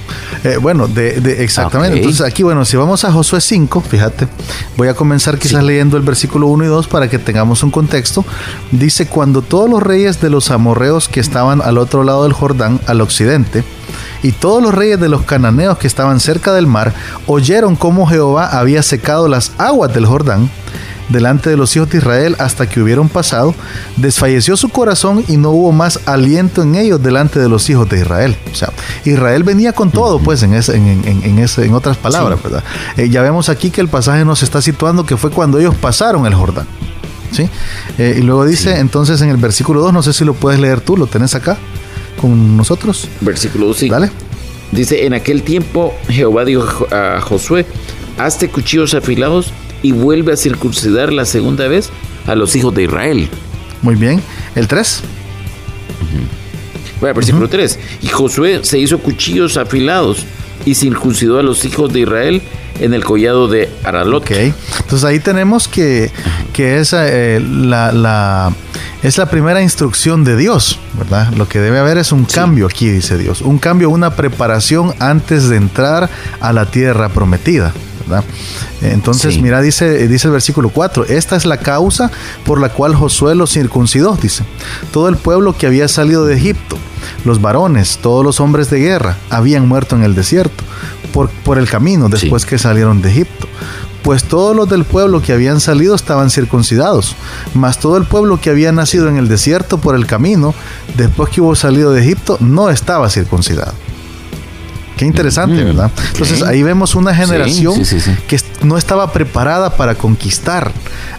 Eh, 0.44 0.58
bueno, 0.58 0.88
de, 0.88 1.44
exactamente. 1.44 1.98
Entonces 1.98 2.22
aquí, 2.22 2.44
bueno, 2.44 2.64
si 2.66 2.78
vamos 2.78 3.04
a 3.04 3.12
Josué 3.12 3.42
5, 3.42 3.82
fíjate, 3.82 4.28
voy 4.78 4.88
a 4.88 4.94
comenzar 4.94 5.38
quizás 5.38 5.64
leyendo 5.64 5.98
el 5.98 6.04
versículo 6.04 6.48
1 6.48 6.66
y 6.66 6.68
2 6.68 6.88
para 6.88 7.10
que 7.10 7.20
tengamos 7.20 7.64
un 7.64 7.72
contexto. 7.72 8.24
Dice, 8.72 9.08
cuando 9.08 9.42
todos 9.42 9.70
los 9.70 9.84
reyes 9.84 10.22
de 10.22 10.30
los 10.30 10.52
amorreos 10.52 11.10
que 11.10 11.20
estaban 11.20 11.62
al 11.62 11.78
otro 11.78 12.04
lado 12.04 12.24
del 12.24 12.34
Jordán, 12.34 12.80
al 12.88 13.02
occidente, 13.02 13.64
y 14.26 14.32
todos 14.32 14.64
los 14.64 14.74
reyes 14.74 15.00
de 15.00 15.08
los 15.08 15.22
cananeos 15.22 15.78
que 15.78 15.86
estaban 15.86 16.20
cerca 16.20 16.52
del 16.52 16.66
mar, 16.66 16.96
oyeron 17.28 17.76
cómo 17.76 18.08
Jehová 18.08 18.58
había 18.58 18.82
secado 18.82 19.28
las 19.28 19.52
aguas 19.60 19.94
del 19.94 20.08
Jordán, 20.08 20.50
delante 21.10 21.52
de 21.52 21.58
los 21.58 21.76
hijos 21.76 21.92
de 21.92 22.00
Israel 22.00 22.36
hasta 22.40 22.68
que 22.68 22.82
hubieron 22.82 23.08
pasado, 23.08 23.54
desfalleció 23.98 24.58
su 24.58 24.70
corazón 24.70 25.24
y 25.28 25.38
no 25.38 25.52
hubo 25.52 25.72
más 25.72 26.00
aliento 26.08 26.64
en 26.64 26.74
ellos 26.74 27.04
delante 27.04 27.40
de 27.40 27.48
los 27.48 27.70
hijos 27.70 27.88
de 27.88 28.00
Israel. 28.00 28.36
O 28.52 28.56
sea, 28.56 28.74
Israel 29.04 29.44
venía 29.44 29.74
con 29.74 29.92
todo, 29.92 30.18
pues, 30.18 30.42
en, 30.42 30.56
ese, 30.56 30.76
en, 30.76 31.38
ese, 31.38 31.64
en 31.64 31.76
otras 31.76 31.98
palabras, 31.98 32.42
¿verdad? 32.42 32.64
Eh, 32.98 33.10
ya 33.10 33.22
vemos 33.22 33.50
aquí 33.50 33.70
que 33.70 33.82
el 33.82 33.90
pasaje 33.90 34.26
nos 34.26 34.42
está 34.42 34.60
situando 34.60 35.06
que 35.06 35.18
fue 35.18 35.30
cuando 35.30 35.60
ellos 35.60 35.76
pasaron 35.76 36.26
el 36.26 36.34
Jordán. 36.34 36.66
¿sí? 37.32 37.48
Eh, 38.00 38.16
y 38.18 38.22
luego 38.24 38.44
dice, 38.44 38.80
entonces 38.80 39.22
en 39.22 39.30
el 39.30 39.38
versículo 39.38 39.82
2, 39.82 39.94
no 39.94 40.02
sé 40.02 40.14
si 40.14 40.26
lo 40.26 40.34
puedes 40.34 40.60
leer 40.60 40.82
tú, 40.82 40.98
lo 40.98 41.06
tenés 41.06 41.36
acá 41.36 41.60
con 42.26 42.58
nosotros. 42.58 43.08
Versículo 43.22 43.68
2, 43.68 43.78
sí. 43.78 43.88
Dale. 43.88 44.10
Dice, 44.72 45.06
en 45.06 45.14
aquel 45.14 45.44
tiempo 45.44 45.94
Jehová 46.10 46.44
dijo 46.44 46.88
a 46.92 47.22
Josué, 47.22 47.68
hazte 48.18 48.50
cuchillos 48.50 48.96
afilados 48.96 49.54
y 49.84 49.92
vuelve 49.92 50.34
a 50.34 50.36
circuncidar 50.36 51.14
la 51.14 51.26
segunda 51.26 51.68
vez 51.68 51.92
a 52.26 52.34
los 52.34 52.56
hijos 52.56 52.74
de 52.74 52.84
Israel. 52.86 53.30
Muy 53.84 53.94
bien. 53.94 54.24
¿El 54.56 54.68
3? 54.68 55.02
Bueno, 57.00 57.14
versículo 57.14 57.48
3. 57.48 57.80
Y 58.02 58.08
Josué 58.08 58.62
se 58.64 58.80
hizo 58.80 58.98
cuchillos 58.98 59.56
afilados 59.58 60.26
y 60.66 60.74
circuncidó 60.74 61.38
a 61.38 61.44
los 61.44 61.64
hijos 61.64 61.94
de 61.94 62.00
Israel 62.00 62.42
en 62.80 62.96
el 62.96 63.04
collado 63.04 63.48
de 63.48 63.70
Aralot. 63.84 64.24
Ok, 64.24 64.32
entonces 64.32 65.04
ahí 65.04 65.20
tenemos 65.20 65.68
que, 65.68 66.10
que 66.54 66.80
es, 66.80 66.92
eh, 66.98 67.40
la, 67.40 68.52
es 69.06 69.20
la 69.20 69.30
primera 69.30 69.62
instrucción 69.62 70.24
de 70.24 70.36
Dios, 70.36 70.80
¿verdad? 70.98 71.32
Lo 71.36 71.48
que 71.48 71.60
debe 71.60 71.78
haber 71.78 72.00
es 72.00 72.12
un 72.12 72.26
cambio 72.26 72.66
aquí, 72.66 72.90
dice 72.90 73.20
Dios, 73.20 73.42
un 73.42 73.60
cambio, 73.60 73.92
una 73.92 74.16
preparación 74.16 74.96
antes 74.98 75.48
de 75.48 75.58
entrar 75.58 76.10
a 76.40 76.52
la 76.52 76.66
tierra 76.66 77.10
prometida. 77.10 77.72
Entonces, 78.82 79.40
mira, 79.40 79.62
dice, 79.62 80.08
dice 80.08 80.28
el 80.28 80.32
versículo 80.32 80.70
4, 80.70 81.06
esta 81.06 81.36
es 81.36 81.46
la 81.46 81.58
causa 81.58 82.10
por 82.46 82.60
la 82.60 82.70
cual 82.70 82.96
Josué 82.96 83.36
los 83.36 83.52
circuncidó, 83.52 84.18
dice. 84.20 84.44
Todo 84.92 85.08
el 85.08 85.18
pueblo 85.18 85.56
que 85.56 85.68
había 85.68 85.88
salido 85.88 86.26
de 86.26 86.36
Egipto, 86.36 86.78
los 87.26 87.42
varones, 87.42 88.00
todos 88.02 88.26
los 88.26 88.40
hombres 88.40 88.72
de 88.72 88.80
guerra, 88.80 89.18
habían 89.30 89.68
muerto 89.68 89.96
en 89.96 90.04
el 90.04 90.16
desierto, 90.16 90.64
por, 91.14 91.30
por 91.30 91.60
el 91.60 91.70
camino 91.70 92.10
después 92.10 92.46
que 92.46 92.58
salieron 92.58 93.04
de 93.04 93.12
Egipto 93.12 93.48
pues 94.06 94.24
todos 94.24 94.56
los 94.56 94.70
del 94.70 94.84
pueblo 94.84 95.20
que 95.20 95.34
habían 95.34 95.60
salido 95.60 95.96
estaban 95.96 96.30
circuncidados, 96.30 97.16
mas 97.56 97.80
todo 97.80 97.98
el 97.98 98.06
pueblo 98.06 98.40
que 98.40 98.52
había 98.52 98.72
nacido 98.72 99.10
en 99.10 99.18
el 99.18 99.28
desierto 99.28 99.80
por 99.80 99.96
el 99.96 100.06
camino, 100.06 100.54
después 100.96 101.32
que 101.32 101.42
hubo 101.42 101.56
salido 101.56 101.92
de 101.92 102.04
Egipto, 102.04 102.38
no 102.40 102.70
estaba 102.70 103.10
circuncidado. 103.10 103.74
Qué 104.96 105.06
interesante, 105.06 105.64
¿verdad? 105.64 105.90
Entonces 106.12 106.44
ahí 106.44 106.62
vemos 106.62 106.94
una 106.94 107.16
generación 107.16 107.82
que 108.28 108.40
no 108.62 108.78
estaba 108.78 109.12
preparada 109.12 109.76
para 109.76 109.96
conquistar, 109.96 110.72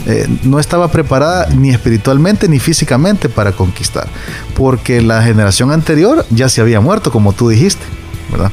eh, 0.07 0.29
no 0.45 0.61
estaba 0.61 0.89
preparada 0.89 1.49
ni 1.57 1.71
espiritualmente 1.71 2.47
ni 2.47 2.61
físicamente 2.61 3.29
para 3.29 3.51
conquistar, 3.51 4.07
porque 4.55 5.03
la 5.03 5.25
generación 5.25 5.73
anterior 5.73 6.25
ya 6.31 6.49
se 6.49 6.61
había 6.61 6.81
muerto, 6.81 7.11
como 7.11 7.33
tú 7.33 7.49
dijiste, 7.49 7.85
¿verdad? 8.31 8.53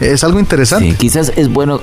Es 0.00 0.24
algo 0.24 0.40
interesante. 0.40 0.94
quizás 0.96 1.30
es 1.36 1.52
bueno 1.52 1.78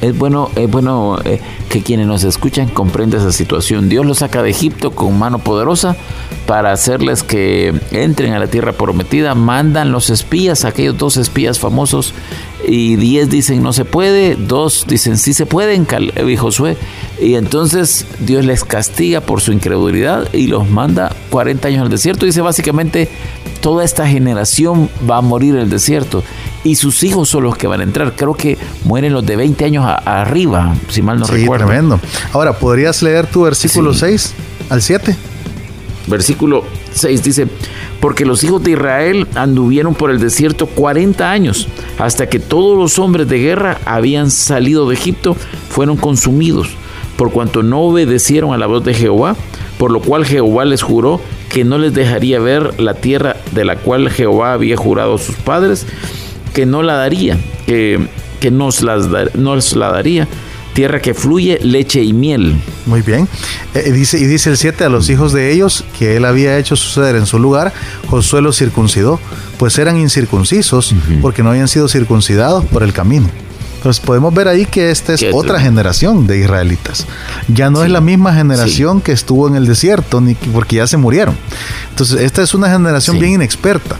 es 0.00 0.16
bueno, 0.16 0.50
es 0.56 0.70
bueno 0.70 1.18
eh, 1.24 1.40
que 1.68 1.82
quienes 1.82 2.06
nos 2.06 2.24
escuchan 2.24 2.68
comprendan 2.68 3.20
esa 3.20 3.32
situación. 3.32 3.88
Dios 3.88 4.06
los 4.06 4.18
saca 4.18 4.42
de 4.42 4.50
Egipto 4.50 4.92
con 4.92 5.18
mano 5.18 5.38
poderosa 5.38 5.96
para 6.46 6.72
hacerles 6.72 7.22
que 7.22 7.78
entren 7.90 8.32
a 8.32 8.38
la 8.38 8.46
tierra 8.46 8.72
prometida. 8.72 9.34
Mandan 9.34 9.92
los 9.92 10.10
espías, 10.10 10.64
aquellos 10.64 10.96
dos 10.96 11.16
espías 11.16 11.58
famosos, 11.58 12.14
y 12.66 12.96
diez 12.96 13.28
dicen 13.30 13.62
no 13.62 13.72
se 13.72 13.84
puede, 13.84 14.36
dos 14.36 14.84
dicen 14.88 15.16
sí 15.16 15.32
se 15.32 15.46
puede, 15.46 15.74
y 15.76 16.36
Josué. 16.36 16.76
Y 17.20 17.34
entonces 17.34 18.06
Dios 18.20 18.44
les 18.44 18.64
castiga 18.64 19.20
por 19.20 19.40
su 19.40 19.52
incredulidad 19.52 20.32
y 20.32 20.46
los 20.48 20.68
manda 20.68 21.14
40 21.30 21.68
años 21.68 21.82
al 21.82 21.90
desierto. 21.90 22.26
Dice 22.26 22.40
básicamente, 22.40 23.08
toda 23.60 23.84
esta 23.84 24.06
generación 24.06 24.88
va 25.08 25.18
a 25.18 25.20
morir 25.20 25.54
en 25.54 25.62
el 25.62 25.70
desierto 25.70 26.22
y 26.64 26.76
sus 26.76 27.02
hijos 27.02 27.28
son 27.28 27.44
los 27.44 27.56
que 27.56 27.66
van 27.66 27.80
a 27.80 27.84
entrar. 27.84 28.14
Creo 28.16 28.34
que 28.34 28.58
mueren 28.84 29.12
los 29.12 29.24
de 29.24 29.36
20 29.36 29.64
años 29.64 29.84
arriba, 29.86 30.74
si 30.88 31.02
mal 31.02 31.18
no 31.18 31.26
sí, 31.26 31.32
recuerdo. 31.32 31.66
tremendo. 31.66 32.00
Ahora, 32.32 32.58
¿podrías 32.58 33.02
leer 33.02 33.26
tu 33.26 33.42
versículo 33.42 33.94
6 33.94 34.34
al 34.70 34.82
7? 34.82 35.16
Versículo 36.06 36.64
6 36.94 37.22
dice, 37.22 37.46
porque 38.00 38.24
los 38.24 38.44
hijos 38.44 38.62
de 38.62 38.72
Israel 38.72 39.26
anduvieron 39.34 39.94
por 39.94 40.10
el 40.10 40.20
desierto 40.20 40.66
40 40.66 41.30
años, 41.30 41.68
hasta 41.98 42.28
que 42.28 42.38
todos 42.38 42.78
los 42.78 42.98
hombres 42.98 43.28
de 43.28 43.38
guerra 43.38 43.78
habían 43.84 44.30
salido 44.30 44.88
de 44.88 44.94
Egipto, 44.94 45.36
fueron 45.68 45.96
consumidos, 45.96 46.68
por 47.16 47.32
cuanto 47.32 47.62
no 47.62 47.80
obedecieron 47.80 48.52
a 48.52 48.58
la 48.58 48.66
voz 48.66 48.84
de 48.84 48.94
Jehová, 48.94 49.36
por 49.78 49.90
lo 49.90 50.00
cual 50.00 50.24
Jehová 50.24 50.64
les 50.64 50.82
juró 50.82 51.20
que 51.48 51.64
no 51.64 51.78
les 51.78 51.94
dejaría 51.94 52.40
ver 52.40 52.80
la 52.80 52.94
tierra 52.94 53.36
de 53.52 53.64
la 53.64 53.76
cual 53.76 54.10
Jehová 54.10 54.52
había 54.52 54.76
jurado 54.76 55.14
a 55.14 55.18
sus 55.18 55.36
padres, 55.36 55.86
que 56.54 56.66
no 56.66 56.82
la 56.82 56.94
daría, 56.94 57.38
que, 57.66 57.98
que 58.40 58.50
nos, 58.50 58.82
la 58.82 58.98
daría, 59.90 60.28
tierra 60.78 61.02
que 61.02 61.12
fluye 61.12 61.58
leche 61.60 62.04
y 62.04 62.12
miel. 62.12 62.54
Muy 62.86 63.02
bien. 63.02 63.26
Eh, 63.74 63.90
dice, 63.90 64.16
y 64.16 64.26
dice 64.26 64.50
el 64.50 64.56
7, 64.56 64.84
a 64.84 64.88
los 64.88 65.10
hijos 65.10 65.32
de 65.32 65.52
ellos 65.52 65.84
que 65.98 66.16
él 66.16 66.24
había 66.24 66.56
hecho 66.56 66.76
suceder 66.76 67.16
en 67.16 67.26
su 67.26 67.40
lugar, 67.40 67.72
Josué 68.06 68.42
los 68.42 68.56
circuncidó, 68.56 69.18
pues 69.58 69.76
eran 69.80 69.96
incircuncisos 69.96 70.94
porque 71.20 71.42
no 71.42 71.50
habían 71.50 71.66
sido 71.66 71.88
circuncidados 71.88 72.64
por 72.66 72.84
el 72.84 72.92
camino. 72.92 73.28
Entonces 73.78 74.04
podemos 74.04 74.34
ver 74.34 74.48
ahí 74.48 74.66
que 74.66 74.90
esta 74.90 75.14
es 75.14 75.24
otra 75.32 75.60
generación 75.60 76.26
de 76.26 76.40
israelitas. 76.40 77.06
Ya 77.46 77.70
no 77.70 77.84
es 77.84 77.90
la 77.90 78.00
misma 78.00 78.34
generación 78.34 79.00
que 79.00 79.12
estuvo 79.12 79.46
en 79.46 79.54
el 79.54 79.66
desierto, 79.66 80.20
ni 80.20 80.34
porque 80.34 80.76
ya 80.76 80.88
se 80.88 80.96
murieron. 80.96 81.36
Entonces 81.90 82.22
esta 82.22 82.42
es 82.42 82.54
una 82.54 82.68
generación 82.68 83.20
bien 83.20 83.34
inexperta. 83.34 83.94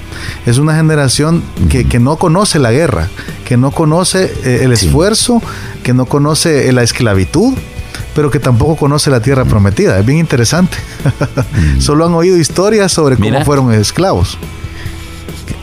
Es 0.47 0.59
una 0.59 0.75
generación 0.75 1.45
que, 1.69 2.01
no 2.01 2.17
conoce 2.17 2.59
la 2.59 2.73
guerra, 2.73 3.09
que 3.45 3.57
no 3.57 3.71
conoce 3.71 4.25
eh, 4.45 4.61
el 4.65 4.73
esfuerzo, 4.73 5.41
que 5.85 5.95
no 5.95 6.07
conoce 6.07 6.73
la 6.73 6.83
esclavitud, 6.83 7.55
pero 8.17 8.33
que 8.33 8.41
tampoco 8.41 8.75
conoce 8.75 9.11
la 9.11 9.21
tierra 9.21 9.45
prometida. 9.45 9.97
Es 10.01 10.05
bien 10.05 10.19
interesante. 10.19 10.77
Mm. 11.49 11.81
Solo 11.81 12.07
han 12.07 12.15
oído 12.15 12.37
historias 12.37 12.93
sobre 12.93 13.17
cómo 13.17 13.45
fueron 13.45 13.73
esclavos. 13.73 14.39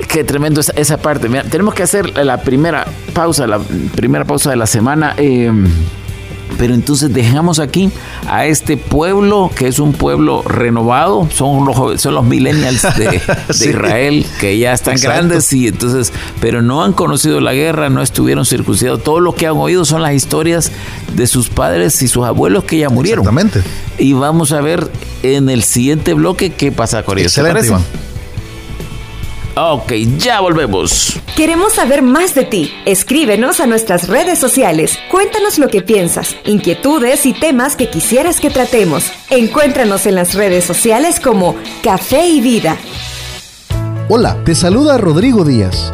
Qué 0.07 0.23
tremendo 0.23 0.61
esa, 0.61 0.73
esa 0.73 0.97
parte. 0.97 1.27
tenemos 1.49 1.73
que 1.73 1.83
hacer 1.83 2.17
la 2.17 2.41
primera 2.41 2.85
pausa, 3.13 3.47
la 3.47 3.59
primera 3.95 4.25
pausa 4.25 4.49
de 4.49 4.55
la 4.55 4.67
semana. 4.67 5.13
Eh, 5.17 5.51
pero 6.57 6.73
entonces 6.73 7.13
dejamos 7.13 7.59
aquí 7.59 7.89
a 8.27 8.45
este 8.45 8.77
pueblo 8.77 9.51
que 9.53 9.67
es 9.67 9.79
un 9.79 9.93
pueblo 9.93 10.41
renovado, 10.43 11.27
son 11.31 11.65
los, 11.65 12.01
son 12.01 12.15
los 12.15 12.23
millennials 12.23 12.81
de, 12.95 13.21
Israel 13.49 14.25
que 14.39 14.57
ya 14.57 14.73
están 14.73 14.95
grandes 14.97 15.51
y 15.53 15.67
entonces, 15.67 16.13
pero 16.39 16.61
no 16.61 16.83
han 16.83 16.93
conocido 16.93 17.41
la 17.41 17.53
guerra, 17.53 17.89
no 17.89 18.01
estuvieron 18.01 18.45
circuncidados. 18.45 19.03
Todo 19.03 19.19
lo 19.19 19.35
que 19.35 19.47
han 19.47 19.57
oído 19.57 19.85
son 19.85 20.01
las 20.01 20.13
historias 20.13 20.71
de 21.13 21.27
sus 21.27 21.49
padres 21.49 22.01
y 22.01 22.07
sus 22.07 22.25
abuelos 22.25 22.63
que 22.63 22.77
ya 22.77 22.89
murieron. 22.89 23.25
Exactamente. 23.25 23.61
Y 23.97 24.13
vamos 24.13 24.51
a 24.51 24.61
ver 24.61 24.89
en 25.23 25.49
el 25.49 25.63
siguiente 25.63 26.13
bloque 26.13 26.51
qué 26.51 26.71
pasa 26.71 27.03
con 27.03 27.17
ellos. 27.17 27.37
Excelente, 27.37 27.71
Ok, 29.57 29.93
ya 30.17 30.41
volvemos. 30.41 31.17
Queremos 31.37 31.71
saber 31.71 32.01
más 32.01 32.35
de 32.35 32.43
ti. 32.43 32.73
Escríbenos 32.85 33.61
a 33.61 33.67
nuestras 33.67 34.09
redes 34.09 34.37
sociales. 34.37 34.99
Cuéntanos 35.09 35.59
lo 35.59 35.69
que 35.69 35.81
piensas, 35.81 36.35
inquietudes 36.43 37.25
y 37.25 37.31
temas 37.31 37.77
que 37.77 37.89
quisieras 37.89 38.41
que 38.41 38.49
tratemos. 38.49 39.09
Encuéntranos 39.29 40.07
en 40.07 40.15
las 40.15 40.33
redes 40.33 40.65
sociales 40.65 41.21
como 41.21 41.55
Café 41.81 42.27
y 42.27 42.41
Vida. 42.41 42.77
Hola, 44.09 44.37
te 44.43 44.55
saluda 44.55 44.97
Rodrigo 44.97 45.45
Díaz, 45.45 45.93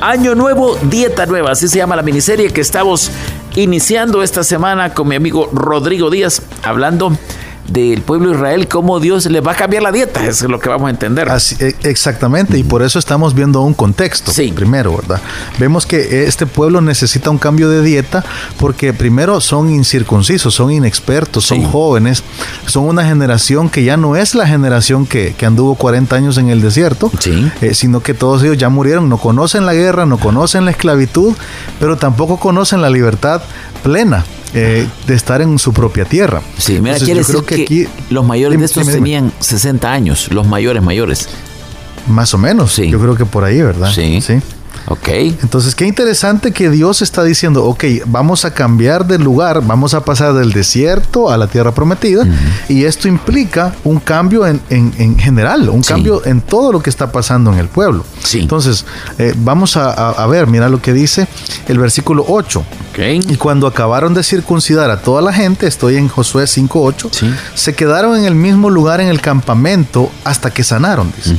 Año 0.00 0.34
nuevo, 0.34 0.78
dieta 0.84 1.26
nueva, 1.26 1.50
así 1.50 1.68
se 1.68 1.76
llama 1.76 1.94
la 1.94 2.02
miniserie 2.02 2.50
que 2.50 2.62
estamos 2.62 3.10
iniciando 3.54 4.22
esta 4.22 4.42
semana 4.42 4.94
con 4.94 5.06
mi 5.06 5.14
amigo 5.14 5.50
Rodrigo 5.52 6.08
Díaz, 6.08 6.40
hablando 6.62 7.12
del 7.70 8.02
pueblo 8.02 8.30
de 8.30 8.34
Israel, 8.34 8.68
cómo 8.68 9.00
Dios 9.00 9.26
le 9.26 9.40
va 9.40 9.52
a 9.52 9.54
cambiar 9.54 9.82
la 9.82 9.92
dieta, 9.92 10.26
es 10.26 10.42
lo 10.42 10.58
que 10.58 10.68
vamos 10.68 10.88
a 10.88 10.90
entender. 10.90 11.28
E, 11.60 11.74
exactamente, 11.84 12.58
y 12.58 12.64
por 12.64 12.82
eso 12.82 12.98
estamos 12.98 13.34
viendo 13.34 13.62
un 13.62 13.74
contexto. 13.74 14.32
Sí. 14.32 14.52
Primero, 14.52 14.96
¿verdad? 14.96 15.20
Vemos 15.58 15.86
que 15.86 16.24
este 16.26 16.46
pueblo 16.46 16.80
necesita 16.80 17.30
un 17.30 17.38
cambio 17.38 17.68
de 17.68 17.82
dieta 17.82 18.24
porque 18.58 18.92
primero 18.92 19.40
son 19.40 19.70
incircuncisos, 19.70 20.52
son 20.52 20.72
inexpertos, 20.72 21.44
son 21.44 21.62
jóvenes, 21.62 22.24
son 22.66 22.84
una 22.84 23.04
generación 23.04 23.68
que 23.68 23.84
ya 23.84 23.96
no 23.96 24.16
es 24.16 24.34
la 24.34 24.46
generación 24.46 25.06
que, 25.06 25.34
anduvo 25.40 25.74
40 25.74 26.14
años 26.14 26.38
en 26.38 26.48
el 26.48 26.60
desierto, 26.60 27.10
eh, 27.60 27.74
sino 27.74 28.00
que 28.00 28.14
todos 28.14 28.42
ellos 28.42 28.58
ya 28.58 28.68
murieron, 28.68 29.08
no 29.08 29.18
conocen 29.18 29.66
la 29.66 29.74
guerra, 29.74 30.06
no 30.06 30.18
conocen 30.18 30.64
la 30.64 30.72
esclavitud, 30.72 31.34
pero 31.78 31.96
tampoco 31.96 32.38
conocen 32.38 32.82
la 32.82 32.90
libertad 32.90 33.42
plena. 33.82 34.24
Eh, 34.52 34.86
de 35.06 35.14
estar 35.14 35.40
en 35.40 35.58
su 35.58 35.72
propia 35.72 36.04
tierra. 36.04 36.42
Sí, 36.58 36.80
mira, 36.80 36.98
quiere 36.98 37.20
decir 37.20 37.42
que, 37.44 37.62
aquí, 37.62 37.86
los 38.10 38.24
mayores 38.24 38.58
de 38.58 38.64
estos 38.64 38.86
tenían 38.86 39.32
60 39.38 39.92
años, 39.92 40.30
los 40.32 40.46
mayores 40.46 40.82
mayores. 40.82 41.28
Más 42.08 42.34
o 42.34 42.38
menos, 42.38 42.72
sí. 42.72 42.88
Yo 42.90 42.98
creo 42.98 43.14
que 43.14 43.26
por 43.26 43.44
ahí, 43.44 43.62
¿verdad? 43.62 43.92
Sí. 43.92 44.20
Sí. 44.20 44.40
Ok. 44.86 45.08
Entonces, 45.08 45.74
qué 45.74 45.86
interesante 45.86 46.52
que 46.52 46.68
Dios 46.68 47.00
está 47.02 47.22
diciendo, 47.22 47.64
ok, 47.64 47.84
vamos 48.06 48.44
a 48.44 48.52
cambiar 48.52 49.06
de 49.06 49.18
lugar, 49.18 49.64
vamos 49.64 49.94
a 49.94 50.04
pasar 50.04 50.34
del 50.34 50.52
desierto 50.52 51.30
a 51.30 51.36
la 51.36 51.46
tierra 51.46 51.72
prometida, 51.72 52.26
y 52.68 52.84
esto 52.84 53.06
implica 53.06 53.74
un 53.84 54.00
cambio 54.00 54.46
en, 54.46 55.18
general, 55.18 55.68
un 55.68 55.82
cambio 55.82 56.24
en 56.26 56.40
todo 56.40 56.72
lo 56.72 56.82
que 56.82 56.90
está 56.90 57.12
pasando 57.12 57.52
en 57.52 57.58
el 57.58 57.68
pueblo. 57.68 58.04
Sí. 58.24 58.40
Entonces, 58.40 58.84
eh, 59.18 59.34
vamos 59.36 59.76
a, 59.76 60.26
ver, 60.26 60.46
mira 60.46 60.68
lo 60.68 60.82
que 60.82 60.92
dice 60.92 61.28
el 61.68 61.78
versículo 61.78 62.24
8. 62.28 62.64
Okay. 62.90 63.20
Y 63.28 63.36
cuando 63.36 63.68
acabaron 63.68 64.14
de 64.14 64.24
circuncidar 64.24 64.90
a 64.90 65.00
toda 65.00 65.22
la 65.22 65.32
gente, 65.32 65.68
estoy 65.68 65.96
en 65.96 66.08
Josué 66.08 66.44
5.8, 66.44 67.08
sí. 67.12 67.32
se 67.54 67.74
quedaron 67.74 68.16
en 68.16 68.24
el 68.24 68.34
mismo 68.34 68.70
lugar 68.70 69.00
en 69.00 69.06
el 69.06 69.20
campamento 69.20 70.10
hasta 70.24 70.50
que 70.50 70.64
sanaron, 70.64 71.12
dice. 71.16 71.36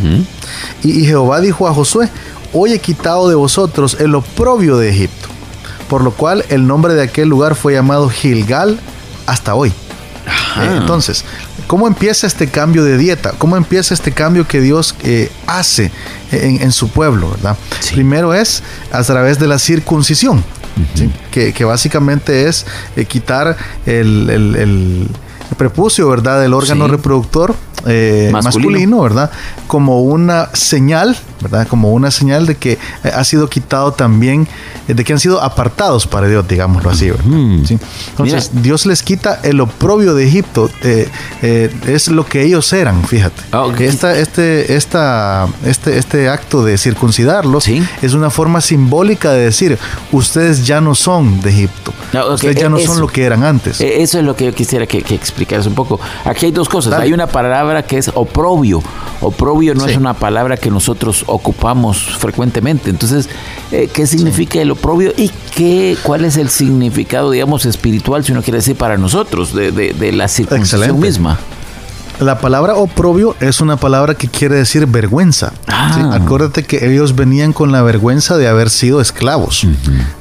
y 0.84 1.06
Jehová 1.06 1.42
dijo 1.42 1.68
a 1.68 1.74
Josué, 1.74 2.10
hoy 2.54 2.74
he 2.74 2.80
quitado 2.80 3.30
de 3.30 3.36
vosotros 3.36 3.98
el 4.00 4.16
oprobio 4.16 4.78
de 4.78 4.90
Egipto. 4.90 5.28
Por 5.90 6.04
lo 6.04 6.12
cual 6.12 6.46
el 6.50 6.68
nombre 6.68 6.94
de 6.94 7.04
aquel 7.04 7.28
lugar 7.28 7.56
fue 7.56 7.74
llamado 7.74 8.10
Gilgal 8.10 8.80
hasta 9.26 9.56
hoy. 9.56 9.74
Eh, 10.58 10.78
entonces, 10.78 11.26
¿cómo 11.68 11.88
empieza 11.88 12.28
este 12.28 12.48
cambio 12.48 12.84
de 12.84 12.98
dieta? 12.98 13.34
¿Cómo 13.38 13.58
empieza 13.58 13.94
este 13.94 14.12
cambio 14.12 14.48
que 14.48 14.62
Dios 14.62 14.96
eh, 15.04 15.32
hace 15.48 15.92
en, 16.32 16.72
su 16.72 16.90
pueblo? 16.90 17.32
¿verdad? 17.32 17.58
Primero 17.94 18.34
es 18.34 18.64
a 18.92 19.04
través 19.04 19.40
de 19.40 19.48
la 19.48 19.60
circuncisión, 19.60 20.44
que, 21.32 21.66
básicamente 21.66 22.48
es 22.48 22.66
eh, 22.96 23.06
quitar 23.06 23.58
el, 23.86 25.10
prepucio, 25.58 26.08
¿verdad? 26.08 26.42
Del 26.42 26.54
órgano 26.54 26.88
reproductor 26.88 27.54
masculino. 28.32 29.02
¿verdad? 29.02 29.32
Como 29.68 30.02
una 30.02 30.50
señal 30.54 31.18
¿verdad? 31.42 31.68
Como 31.68 31.92
una 31.92 32.12
señal 32.12 32.46
de 32.46 32.56
que 32.56 32.74
eh, 32.74 33.12
ha 33.14 33.24
sido 33.24 33.50
quitado 33.50 33.92
también, 33.92 34.48
eh, 34.88 34.94
de 34.94 35.04
que 35.04 35.14
han 35.14 35.20
sido 35.20 35.42
apartados 35.42 36.08
para 36.08 36.28
Dios, 36.28 36.48
digámoslo 36.48 36.90
así, 36.90 37.12
Entonces, 38.10 38.52
Dios 38.62 38.86
les 38.86 39.04
quita 39.04 39.40
el 39.44 39.60
oprobio 39.60 40.14
de 40.14 40.28
Egipto, 40.28 40.70
eh, 40.84 41.10
es 41.88 42.10
lo 42.10 42.26
que 42.26 42.44
ellos 42.44 42.72
eran, 42.74 43.04
fíjate. 43.06 43.42
Ah, 43.52 43.68
esta, 43.80 44.18
este, 44.18 44.76
esta, 44.76 45.48
este, 45.66 45.98
este 45.98 46.30
acto 46.30 46.64
de 46.64 46.78
circuncidarlos 46.78 47.68
es 47.68 48.14
una 48.14 48.30
forma 48.30 48.62
simbólica 48.62 49.32
de 49.32 49.46
decir, 49.46 49.78
ustedes 50.12 50.66
ya 50.66 50.82
no 50.82 50.96
son 50.96 51.42
de 51.42 51.50
Egipto, 51.50 51.94
ah, 52.14 52.26
ustedes 52.26 52.56
ya 52.56 52.70
no 52.70 52.80
son 52.80 53.00
lo 53.02 53.08
que 53.08 53.24
eran 53.24 53.44
antes. 53.44 53.82
Eso 53.82 54.20
es 54.20 54.26
lo 54.26 54.36
que 54.36 54.46
yo 54.46 54.54
quisiera 54.54 54.86
que, 54.86 55.02
que 55.02 55.16
explicaras 55.16 55.66
un 55.66 55.76
poco. 55.76 56.00
Aquí 56.26 56.46
hay 56.46 56.52
dos 56.52 56.70
cosas, 56.70 56.94
hay 56.94 57.14
una 57.14 57.28
palabra 57.28 57.71
que 57.84 57.98
es 57.98 58.12
oprobio, 58.14 58.82
oprobio 59.22 59.74
no 59.74 59.86
es 59.86 59.98
una 59.98 60.14
palabra 60.14 60.58
que 60.58 60.70
nosotros 60.70 61.24
ocupamos 61.28 61.98
frecuentemente. 62.18 62.90
Entonces, 62.90 63.30
eh, 63.72 63.90
¿qué 63.92 64.06
significa 64.06 64.62
el 64.62 64.72
oprobio 64.72 65.14
y 65.16 65.32
qué, 65.56 65.98
cuál 66.04 66.26
es 66.26 66.38
el 66.38 66.50
significado, 66.50 67.32
digamos, 67.32 67.66
espiritual, 67.66 68.24
si 68.24 68.32
uno 68.32 68.42
quiere 68.42 68.58
decir, 68.58 68.76
para 68.76 68.98
nosotros, 68.98 69.54
de, 69.54 69.72
de, 69.72 70.12
la 70.12 70.28
circuncisión 70.28 71.00
misma? 71.00 71.40
La 72.22 72.38
palabra 72.40 72.76
oprobio 72.76 73.36
es 73.40 73.62
una 73.62 73.78
palabra 73.78 74.14
que 74.14 74.28
quiere 74.28 74.56
decir 74.56 74.86
vergüenza. 74.86 75.54
Ah. 75.68 76.12
Acuérdate 76.14 76.64
que 76.64 76.88
ellos 76.88 77.16
venían 77.16 77.52
con 77.52 77.72
la 77.72 77.82
vergüenza 77.82 78.38
de 78.38 78.48
haber 78.48 78.70
sido 78.70 79.02
esclavos 79.02 79.66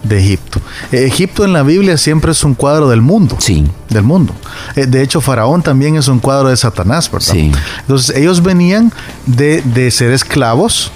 de 0.03 0.19
Egipto. 0.19 0.63
Eh, 0.93 1.05
Egipto 1.05 1.45
en 1.45 1.53
la 1.53 1.63
Biblia 1.63 1.99
siempre 1.99 2.33
es 2.33 2.43
un 2.43 2.55
cuadro 2.55 2.89
del 2.89 3.03
mundo. 3.03 3.37
Sí. 3.39 3.67
Del 3.91 4.03
mundo. 4.03 4.33
Eh, 4.77 4.87
de 4.87 5.03
hecho, 5.03 5.21
Faraón 5.21 5.63
también 5.63 5.97
es 5.97 6.09
un 6.09 6.21
cuadro 6.21 6.49
de 6.49 6.57
Satanás, 6.57 7.11
¿verdad? 7.11 7.35
Sí. 7.35 7.53
Entonces, 7.81 8.17
ellos 8.17 8.43
venían 8.43 8.91
de, 9.27 9.61
de 9.61 9.91
ser 9.91 10.13
esclavos 10.13 10.93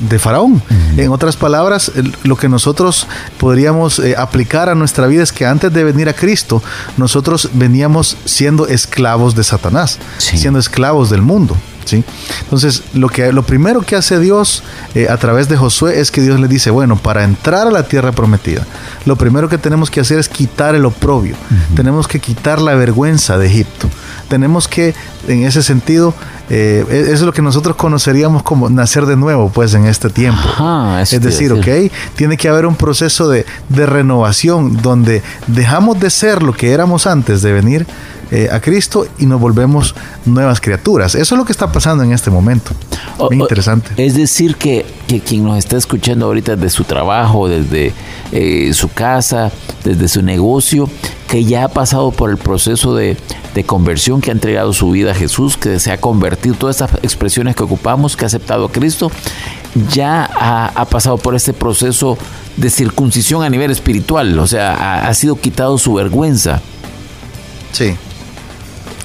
de 0.00 0.18
Faraón. 0.18 0.62
En 0.96 1.10
otras 1.10 1.36
palabras, 1.36 1.92
lo 2.22 2.36
que 2.36 2.48
nosotros 2.48 3.06
podríamos 3.38 3.98
eh, 3.98 4.14
aplicar 4.16 4.68
a 4.68 4.74
nuestra 4.74 5.06
vida 5.06 5.22
es 5.22 5.32
que 5.32 5.46
antes 5.46 5.72
de 5.72 5.84
venir 5.84 6.08
a 6.08 6.12
Cristo, 6.12 6.62
nosotros 6.96 7.50
veníamos 7.52 8.16
siendo 8.24 8.66
esclavos 8.66 9.34
de 9.34 9.44
Satanás, 9.44 9.98
siendo 10.18 10.58
esclavos 10.58 11.10
del 11.10 11.22
mundo. 11.22 11.56
¿Sí? 11.84 12.04
Entonces, 12.40 12.82
lo, 12.94 13.08
que, 13.08 13.32
lo 13.32 13.42
primero 13.42 13.82
que 13.82 13.96
hace 13.96 14.18
Dios 14.18 14.62
eh, 14.94 15.06
a 15.10 15.16
través 15.16 15.48
de 15.48 15.56
Josué 15.56 16.00
es 16.00 16.10
que 16.10 16.22
Dios 16.22 16.40
le 16.40 16.48
dice, 16.48 16.70
bueno, 16.70 16.96
para 16.96 17.24
entrar 17.24 17.66
a 17.66 17.70
la 17.70 17.86
tierra 17.86 18.12
prometida, 18.12 18.66
lo 19.04 19.16
primero 19.16 19.48
que 19.48 19.58
tenemos 19.58 19.90
que 19.90 20.00
hacer 20.00 20.18
es 20.18 20.28
quitar 20.28 20.74
el 20.74 20.84
oprobio, 20.84 21.36
tenemos 21.76 22.08
que 22.08 22.20
quitar 22.20 22.60
la 22.60 22.74
vergüenza 22.74 23.36
de 23.38 23.46
Egipto, 23.46 23.88
tenemos 24.28 24.68
que, 24.68 24.94
en 25.28 25.44
ese 25.44 25.62
sentido, 25.62 26.14
eh, 26.50 27.08
es 27.10 27.22
lo 27.22 27.32
que 27.32 27.42
nosotros 27.42 27.76
conoceríamos 27.76 28.42
como 28.42 28.68
nacer 28.68 29.06
de 29.06 29.16
nuevo, 29.16 29.50
pues, 29.50 29.74
en 29.74 29.86
este 29.86 30.10
tiempo. 30.10 30.42
es 31.00 31.20
decir, 31.20 31.52
ok, 31.52 31.92
tiene 32.16 32.36
que 32.36 32.48
haber 32.48 32.66
un 32.66 32.76
proceso 32.76 33.28
de, 33.28 33.46
de 33.68 33.86
renovación 33.86 34.80
donde 34.82 35.22
dejamos 35.46 36.00
de 36.00 36.10
ser 36.10 36.42
lo 36.42 36.52
que 36.52 36.72
éramos 36.72 37.06
antes 37.06 37.42
de 37.42 37.52
venir 37.52 37.86
eh, 38.34 38.48
a 38.50 38.58
Cristo 38.58 39.06
y 39.16 39.26
nos 39.26 39.40
volvemos 39.40 39.94
nuevas 40.24 40.60
criaturas. 40.60 41.14
Eso 41.14 41.36
es 41.36 41.38
lo 41.38 41.44
que 41.44 41.52
está 41.52 41.70
pasando 41.70 42.02
en 42.02 42.10
este 42.10 42.32
momento. 42.32 42.72
Muy 43.30 43.38
interesante. 43.38 43.90
Es 43.96 44.16
decir, 44.16 44.56
que, 44.56 44.84
quien 45.24 45.44
nos 45.44 45.56
está 45.56 45.76
escuchando 45.76 46.26
ahorita 46.26 46.56
desde 46.56 46.70
su 46.70 46.82
trabajo, 46.82 47.46
desde 47.46 47.92
eh, 48.32 48.74
su 48.74 48.88
casa, 48.88 49.52
desde 49.84 50.08
su 50.08 50.20
negocio, 50.20 50.90
que 51.28 51.44
ya 51.44 51.62
ha 51.62 51.68
pasado 51.68 52.10
por 52.10 52.28
el 52.28 52.36
proceso 52.36 52.96
de, 52.96 53.16
conversión, 53.66 54.20
que 54.20 54.30
ha 54.30 54.32
entregado 54.32 54.72
su 54.72 54.90
vida 54.90 55.12
a 55.12 55.14
Jesús, 55.14 55.56
que 55.56 55.78
se 55.78 55.92
ha 55.92 55.98
convertido, 55.98 56.56
todas 56.56 56.80
estas 56.80 57.04
expresiones 57.04 57.54
que 57.54 57.62
ocupamos, 57.62 58.16
que 58.16 58.24
ha 58.24 58.26
aceptado 58.26 58.64
a 58.64 58.72
Cristo, 58.72 59.12
ya 59.92 60.24
ha, 60.74 60.84
pasado 60.86 61.18
por 61.18 61.36
este 61.36 61.52
proceso 61.52 62.18
de 62.56 62.68
circuncisión 62.68 63.44
a 63.44 63.48
nivel 63.48 63.70
espiritual, 63.70 64.36
o 64.40 64.48
sea, 64.48 65.06
ha 65.06 65.14
sido 65.14 65.36
quitado 65.36 65.78
su 65.78 65.94
vergüenza. 65.94 66.60
Sí. 67.70 67.94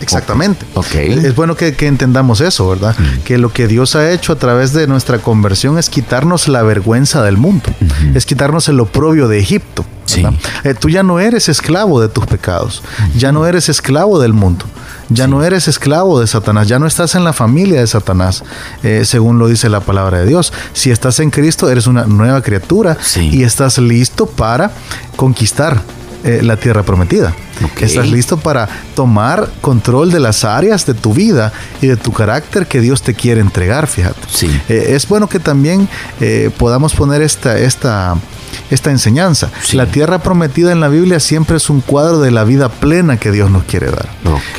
Exactamente. 0.01 0.65
Okay. 0.73 1.11
Es 1.11 1.35
bueno 1.35 1.55
que, 1.55 1.75
entendamos 1.79 2.41
eso, 2.41 2.69
¿verdad? 2.69 2.95
Mm. 2.97 3.23
Que 3.23 3.37
lo 3.37 3.51
que 3.51 3.67
Dios 3.67 3.95
ha 3.95 4.11
hecho 4.11 4.33
a 4.33 4.37
través 4.37 4.73
de 4.73 4.87
nuestra 4.87 5.19
conversión 5.19 5.77
es 5.77 5.89
quitarnos 5.89 6.47
la 6.47 6.63
vergüenza 6.63 7.23
del 7.23 7.37
mundo, 7.37 7.69
es 8.13 8.25
quitarnos 8.25 8.69
el 8.69 8.79
oprobio 8.79 9.27
de 9.27 9.39
Egipto. 9.39 9.85
Eh, 10.63 10.73
tú 10.73 10.89
ya 10.89 11.03
no 11.03 11.19
eres 11.19 11.49
esclavo 11.49 12.01
de 12.01 12.09
tus 12.09 12.25
pecados, 12.25 12.81
ya 13.15 13.31
no 13.31 13.45
eres 13.45 13.69
esclavo 13.69 14.19
del 14.19 14.33
mundo. 14.33 14.65
Ya 15.11 15.27
no 15.27 15.43
eres 15.43 15.67
esclavo 15.67 16.19
de 16.19 16.27
Satanás, 16.27 16.67
ya 16.67 16.77
no 16.77 16.85
estás 16.85 17.15
en 17.15 17.23
la 17.23 17.33
familia 17.33 17.79
de 17.79 17.87
Satanás, 17.87 18.43
eh, 18.83 19.05
según 19.05 19.39
lo 19.39 19.47
dice 19.47 19.67
la 19.67 19.79
palabra 19.79 20.19
de 20.19 20.27
Dios. 20.27 20.53
Si 20.73 20.91
estás 20.91 21.19
en 21.19 21.31
Cristo, 21.31 21.67
eres 21.67 21.87
una 21.87 22.03
nueva 22.03 22.43
criatura 22.43 22.95
y 23.15 23.41
estás 23.41 23.79
listo 23.79 24.27
para 24.27 24.71
conquistar 25.15 25.81
eh, 26.23 26.41
la 26.43 26.57
tierra 26.57 26.83
prometida. 26.83 27.33
Estás 27.79 28.09
listo 28.09 28.37
para 28.37 28.67
tomar 28.95 29.49
control 29.61 30.11
de 30.11 30.19
las 30.19 30.43
áreas 30.43 30.85
de 30.85 30.93
tu 30.93 31.13
vida 31.13 31.51
y 31.81 31.87
de 31.87 31.97
tu 31.97 32.11
carácter 32.11 32.67
que 32.67 32.81
Dios 32.81 33.01
te 33.01 33.13
quiere 33.13 33.41
entregar, 33.41 33.87
fíjate. 33.87 34.19
Eh, 34.69 34.95
es 34.95 35.07
bueno 35.07 35.27
que 35.27 35.39
también 35.39 35.87
eh, 36.19 36.51
podamos 36.57 36.93
poner 36.93 37.21
esta, 37.21 37.57
esta 37.57 38.15
esta 38.69 38.91
enseñanza. 38.91 39.49
La 39.73 39.85
tierra 39.85 40.19
prometida 40.19 40.71
en 40.71 40.79
la 40.79 40.87
Biblia 40.87 41.19
siempre 41.19 41.57
es 41.57 41.69
un 41.69 41.81
cuadro 41.81 42.19
de 42.19 42.31
la 42.31 42.43
vida 42.43 42.69
plena 42.69 43.17
que 43.17 43.31
Dios 43.31 43.49
nos 43.49 43.63
quiere 43.63 43.87
dar. 43.87 44.09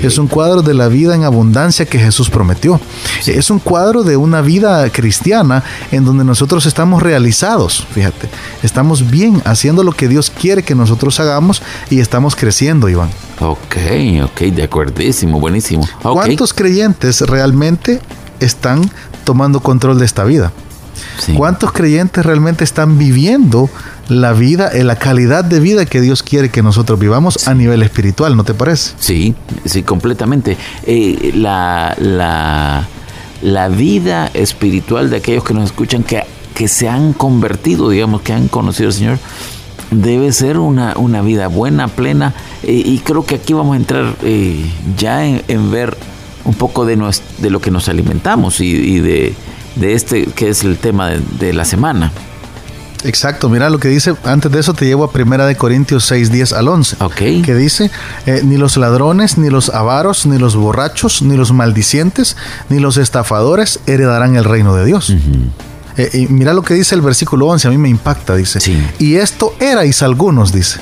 Es 0.02 0.18
un 0.18 0.26
cuadro 0.26 0.62
de 0.62 0.74
la 0.74 0.88
vida 0.88 1.14
en 1.14 1.24
abundancia 1.24 1.86
que 1.86 1.98
Jesús 1.98 2.30
prometió. 2.30 2.80
Es 3.26 3.50
un 3.50 3.58
cuadro 3.58 4.02
de 4.02 4.16
una 4.16 4.40
vida 4.40 4.88
cristiana 4.90 5.62
en 5.92 6.04
donde 6.04 6.24
nosotros 6.24 6.66
estamos 6.66 7.02
realizados, 7.02 7.86
fíjate. 7.92 8.28
Estamos 8.62 9.10
bien 9.10 9.42
haciendo 9.44 9.84
lo 9.84 9.92
que 9.92 10.08
Dios 10.08 10.30
quiere 10.30 10.62
que 10.62 10.74
nosotros 10.74 11.20
hagamos 11.20 11.62
y 11.90 12.00
estamos 12.00 12.36
creciendo, 12.36 12.88
Iván. 12.88 13.10
Ok, 13.40 13.76
ok, 14.24 14.40
de 14.52 14.62
acuerdísimo, 14.62 15.40
buenísimo. 15.40 15.86
¿Cuántos 16.02 16.52
creyentes 16.52 17.20
realmente 17.22 18.00
están 18.40 18.90
tomando 19.24 19.60
control 19.60 19.98
de 19.98 20.04
esta 20.04 20.24
vida? 20.24 20.52
¿Cuántos 21.36 21.72
creyentes 21.72 22.24
realmente 22.24 22.64
están 22.64 22.98
viviendo 22.98 23.70
la 24.10 24.32
vida, 24.32 24.70
la 24.74 24.96
calidad 24.96 25.44
de 25.44 25.60
vida 25.60 25.86
que 25.86 26.00
Dios 26.00 26.22
quiere 26.22 26.50
que 26.50 26.62
nosotros 26.62 26.98
vivamos 26.98 27.46
a 27.46 27.54
nivel 27.54 27.82
espiritual, 27.82 28.36
¿no 28.36 28.44
te 28.44 28.54
parece? 28.54 28.92
Sí, 28.98 29.34
sí, 29.64 29.82
completamente. 29.82 30.56
Eh, 30.84 31.32
la, 31.34 31.96
la, 33.40 33.68
vida 33.68 34.30
espiritual 34.34 35.10
de 35.10 35.18
aquellos 35.18 35.44
que 35.44 35.54
nos 35.54 35.64
escuchan, 35.64 36.02
que, 36.02 36.24
que 36.54 36.66
se 36.66 36.88
han 36.88 37.12
convertido, 37.12 37.88
digamos, 37.88 38.22
que 38.22 38.32
han 38.32 38.48
conocido 38.48 38.88
al 38.88 38.94
Señor, 38.94 39.18
debe 39.92 40.32
ser 40.32 40.58
una, 40.58 40.94
una 40.96 41.22
vida 41.22 41.46
buena, 41.46 41.86
plena. 41.86 42.34
Eh, 42.64 42.82
y 42.84 42.98
creo 42.98 43.24
que 43.24 43.36
aquí 43.36 43.52
vamos 43.52 43.74
a 43.74 43.76
entrar 43.76 44.16
eh, 44.24 44.68
ya 44.98 45.24
en, 45.24 45.70
ver 45.70 45.96
un 46.44 46.54
poco 46.54 46.84
de, 46.84 46.98
de 47.38 47.50
lo 47.50 47.60
que 47.60 47.70
nos 47.70 47.88
alimentamos 47.88 48.60
y 48.60 48.98
de 48.98 49.34
de 49.80 49.94
este 49.94 50.26
que 50.26 50.50
es 50.50 50.62
el 50.62 50.78
tema 50.78 51.10
de, 51.10 51.52
la 51.52 51.64
semana. 51.64 52.12
Exacto, 53.02 53.48
mira 53.48 53.70
lo 53.70 53.80
que 53.80 53.88
dice, 53.88 54.14
antes 54.24 54.52
de 54.52 54.60
eso 54.60 54.74
te 54.74 54.84
llevo 54.84 55.04
a 55.04 55.10
Primera 55.10 55.46
de 55.46 55.56
Corintios 55.56 56.04
6, 56.04 56.30
10 56.30 56.52
al 56.52 56.68
11. 56.68 56.96
Ok. 57.00 57.16
Que 57.42 57.54
dice, 57.54 57.90
eh, 58.26 58.42
ni 58.44 58.58
los 58.58 58.76
ladrones, 58.76 59.38
ni 59.38 59.48
los 59.48 59.70
avaros, 59.70 60.26
ni 60.26 60.38
los 60.38 60.54
borrachos, 60.54 61.22
ni 61.22 61.34
los 61.36 61.52
maldicientes, 61.52 62.36
ni 62.68 62.78
los 62.78 62.98
estafadores 62.98 63.80
heredarán 63.86 64.36
el 64.36 64.44
reino 64.44 64.74
de 64.76 64.84
Dios. 64.84 65.14
Eh, 65.96 66.10
y 66.12 66.26
mira 66.26 66.52
lo 66.52 66.62
que 66.62 66.74
dice 66.74 66.94
el 66.94 67.00
versículo 67.00 67.46
11, 67.46 67.68
a 67.68 67.70
mí 67.70 67.78
me 67.78 67.88
impacta, 67.88 68.36
dice. 68.36 68.60
Sí. 68.60 68.86
Y 68.98 69.14
esto 69.14 69.54
erais 69.60 70.02
algunos, 70.02 70.52
dice. 70.52 70.80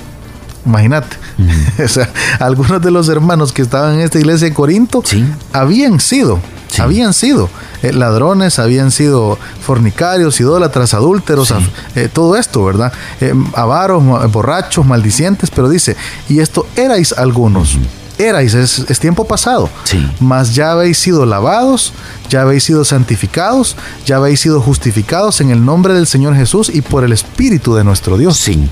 Imagínate. 0.66 1.16
o 1.84 1.88
sea, 1.88 2.10
algunos 2.40 2.82
de 2.82 2.90
los 2.90 3.08
hermanos 3.08 3.52
que 3.52 3.62
estaban 3.62 3.94
en 3.94 4.00
esta 4.00 4.18
iglesia 4.18 4.48
de 4.48 4.54
Corinto 4.54 5.04
habían 5.52 6.00
sido 6.00 6.40
habían 6.78 7.14
sido 7.14 7.48
eh, 7.82 7.92
ladrones, 7.92 8.58
habían 8.58 8.90
sido 8.90 9.38
fornicarios, 9.60 10.40
idólatras, 10.40 10.94
adúlteros, 10.94 11.52
eh, 11.94 12.08
todo 12.12 12.36
esto, 12.36 12.64
¿verdad? 12.64 12.92
Eh, 13.20 13.34
avaros, 13.54 14.30
borrachos, 14.30 14.86
maldicientes, 14.86 15.50
pero 15.50 15.68
dice, 15.68 15.96
y 16.28 16.40
esto 16.40 16.66
erais 16.76 17.12
algunos. 17.12 17.78
Erais, 18.18 18.52
es, 18.54 18.98
tiempo 18.98 19.24
pasado. 19.24 19.70
Mas 20.18 20.52
ya 20.54 20.72
habéis 20.72 20.98
sido 20.98 21.24
lavados, 21.24 21.92
ya 22.28 22.42
habéis 22.42 22.64
sido 22.64 22.84
santificados, 22.84 23.76
ya 24.06 24.16
habéis 24.16 24.40
sido 24.40 24.60
justificados 24.60 25.40
en 25.40 25.50
el 25.50 25.64
nombre 25.64 25.94
del 25.94 26.08
Señor 26.08 26.34
Jesús 26.34 26.68
y 26.68 26.82
por 26.82 27.04
el 27.04 27.12
Espíritu 27.12 27.76
de 27.76 27.84
nuestro 27.84 28.18
Dios. 28.18 28.36
Sí. 28.36 28.68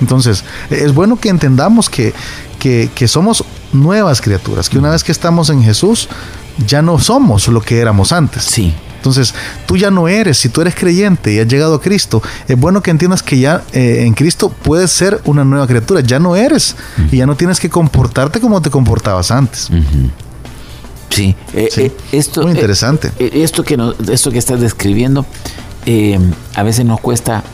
Entonces, 0.00 0.44
es 0.70 0.94
bueno 0.94 1.16
que 1.16 1.28
entendamos 1.28 1.88
que, 1.88 2.12
que, 2.58 2.90
que 2.92 3.06
somos 3.06 3.44
nuevas 3.72 4.20
criaturas, 4.20 4.68
que 4.68 4.78
una 4.78 4.90
vez 4.90 5.04
que 5.04 5.12
estamos 5.12 5.50
en 5.50 5.62
Jesús, 5.62 6.08
ya 6.66 6.82
no 6.82 6.98
somos 6.98 7.48
lo 7.48 7.60
que 7.60 7.78
éramos 7.78 8.12
antes. 8.12 8.44
Sí. 8.44 8.74
Entonces, 8.98 9.32
tú 9.66 9.76
ya 9.76 9.90
no 9.92 10.08
eres, 10.08 10.38
si 10.38 10.48
tú 10.48 10.60
eres 10.60 10.74
creyente 10.74 11.32
y 11.32 11.38
has 11.38 11.46
llegado 11.46 11.76
a 11.76 11.80
Cristo, 11.80 12.20
es 12.48 12.58
bueno 12.58 12.82
que 12.82 12.90
entiendas 12.90 13.22
que 13.22 13.38
ya 13.38 13.62
eh, 13.72 14.02
en 14.04 14.12
Cristo 14.12 14.50
puedes 14.50 14.90
ser 14.90 15.20
una 15.24 15.44
nueva 15.44 15.68
criatura, 15.68 16.00
ya 16.00 16.18
no 16.18 16.34
eres 16.34 16.74
y 17.12 17.18
ya 17.18 17.26
no 17.26 17.36
tienes 17.36 17.60
que 17.60 17.70
comportarte 17.70 18.40
como 18.40 18.60
te 18.60 18.70
comportabas 18.70 19.30
antes. 19.30 19.70
Sí, 21.10 21.34
eh, 21.54 21.68
eh, 21.76 21.96
esto 22.10 22.42
muy 22.42 22.50
interesante. 22.50 23.12
esto 23.18 23.62
que 23.62 23.78
esto 24.10 24.32
que 24.32 24.38
estás 24.38 24.60
describiendo 24.60 25.24
a 26.54 26.62
veces 26.64 26.84
nos 26.84 27.00
cuesta 27.00 27.44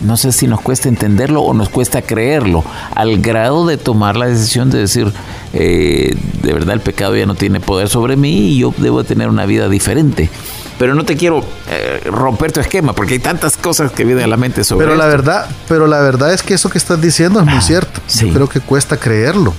no 0.00 0.16
sé 0.16 0.32
si 0.32 0.46
nos 0.46 0.60
cuesta 0.60 0.88
entenderlo 0.88 1.42
o 1.42 1.54
nos 1.54 1.68
cuesta 1.68 2.02
creerlo, 2.02 2.64
al 2.94 3.20
grado 3.20 3.66
de 3.66 3.76
tomar 3.76 4.16
la 4.16 4.26
decisión 4.26 4.70
de 4.70 4.78
decir, 4.78 5.12
eh, 5.52 6.16
de 6.42 6.52
verdad 6.52 6.74
el 6.74 6.80
pecado 6.80 7.16
ya 7.16 7.26
no 7.26 7.34
tiene 7.34 7.60
poder 7.60 7.88
sobre 7.88 8.16
mí 8.16 8.50
y 8.50 8.58
yo 8.58 8.74
debo 8.76 9.04
tener 9.04 9.28
una 9.28 9.46
vida 9.46 9.68
diferente. 9.68 10.30
Pero 10.78 10.94
no 10.94 11.04
te 11.04 11.16
quiero 11.16 11.44
eh, 11.68 12.02
romper 12.06 12.52
tu 12.52 12.60
esquema 12.60 12.92
porque 12.92 13.14
hay 13.14 13.18
tantas 13.18 13.56
cosas 13.56 13.90
que 13.90 14.04
vienen 14.04 14.24
a 14.24 14.28
la 14.28 14.36
mente 14.36 14.62
sobre 14.62 14.86
Pero 14.86 14.96
la 14.96 15.06
verdad, 15.06 15.46
pero 15.68 15.88
la 15.88 16.00
verdad 16.00 16.32
es 16.32 16.44
que 16.44 16.54
eso 16.54 16.70
que 16.70 16.78
estás 16.78 17.00
diciendo 17.00 17.40
es 17.40 17.46
muy 17.46 17.56
ah, 17.56 17.62
cierto. 17.62 18.00
Yo 18.08 18.32
creo 18.32 18.48
que 18.48 18.60
cuesta 18.60 18.96
creerlo 18.96 19.54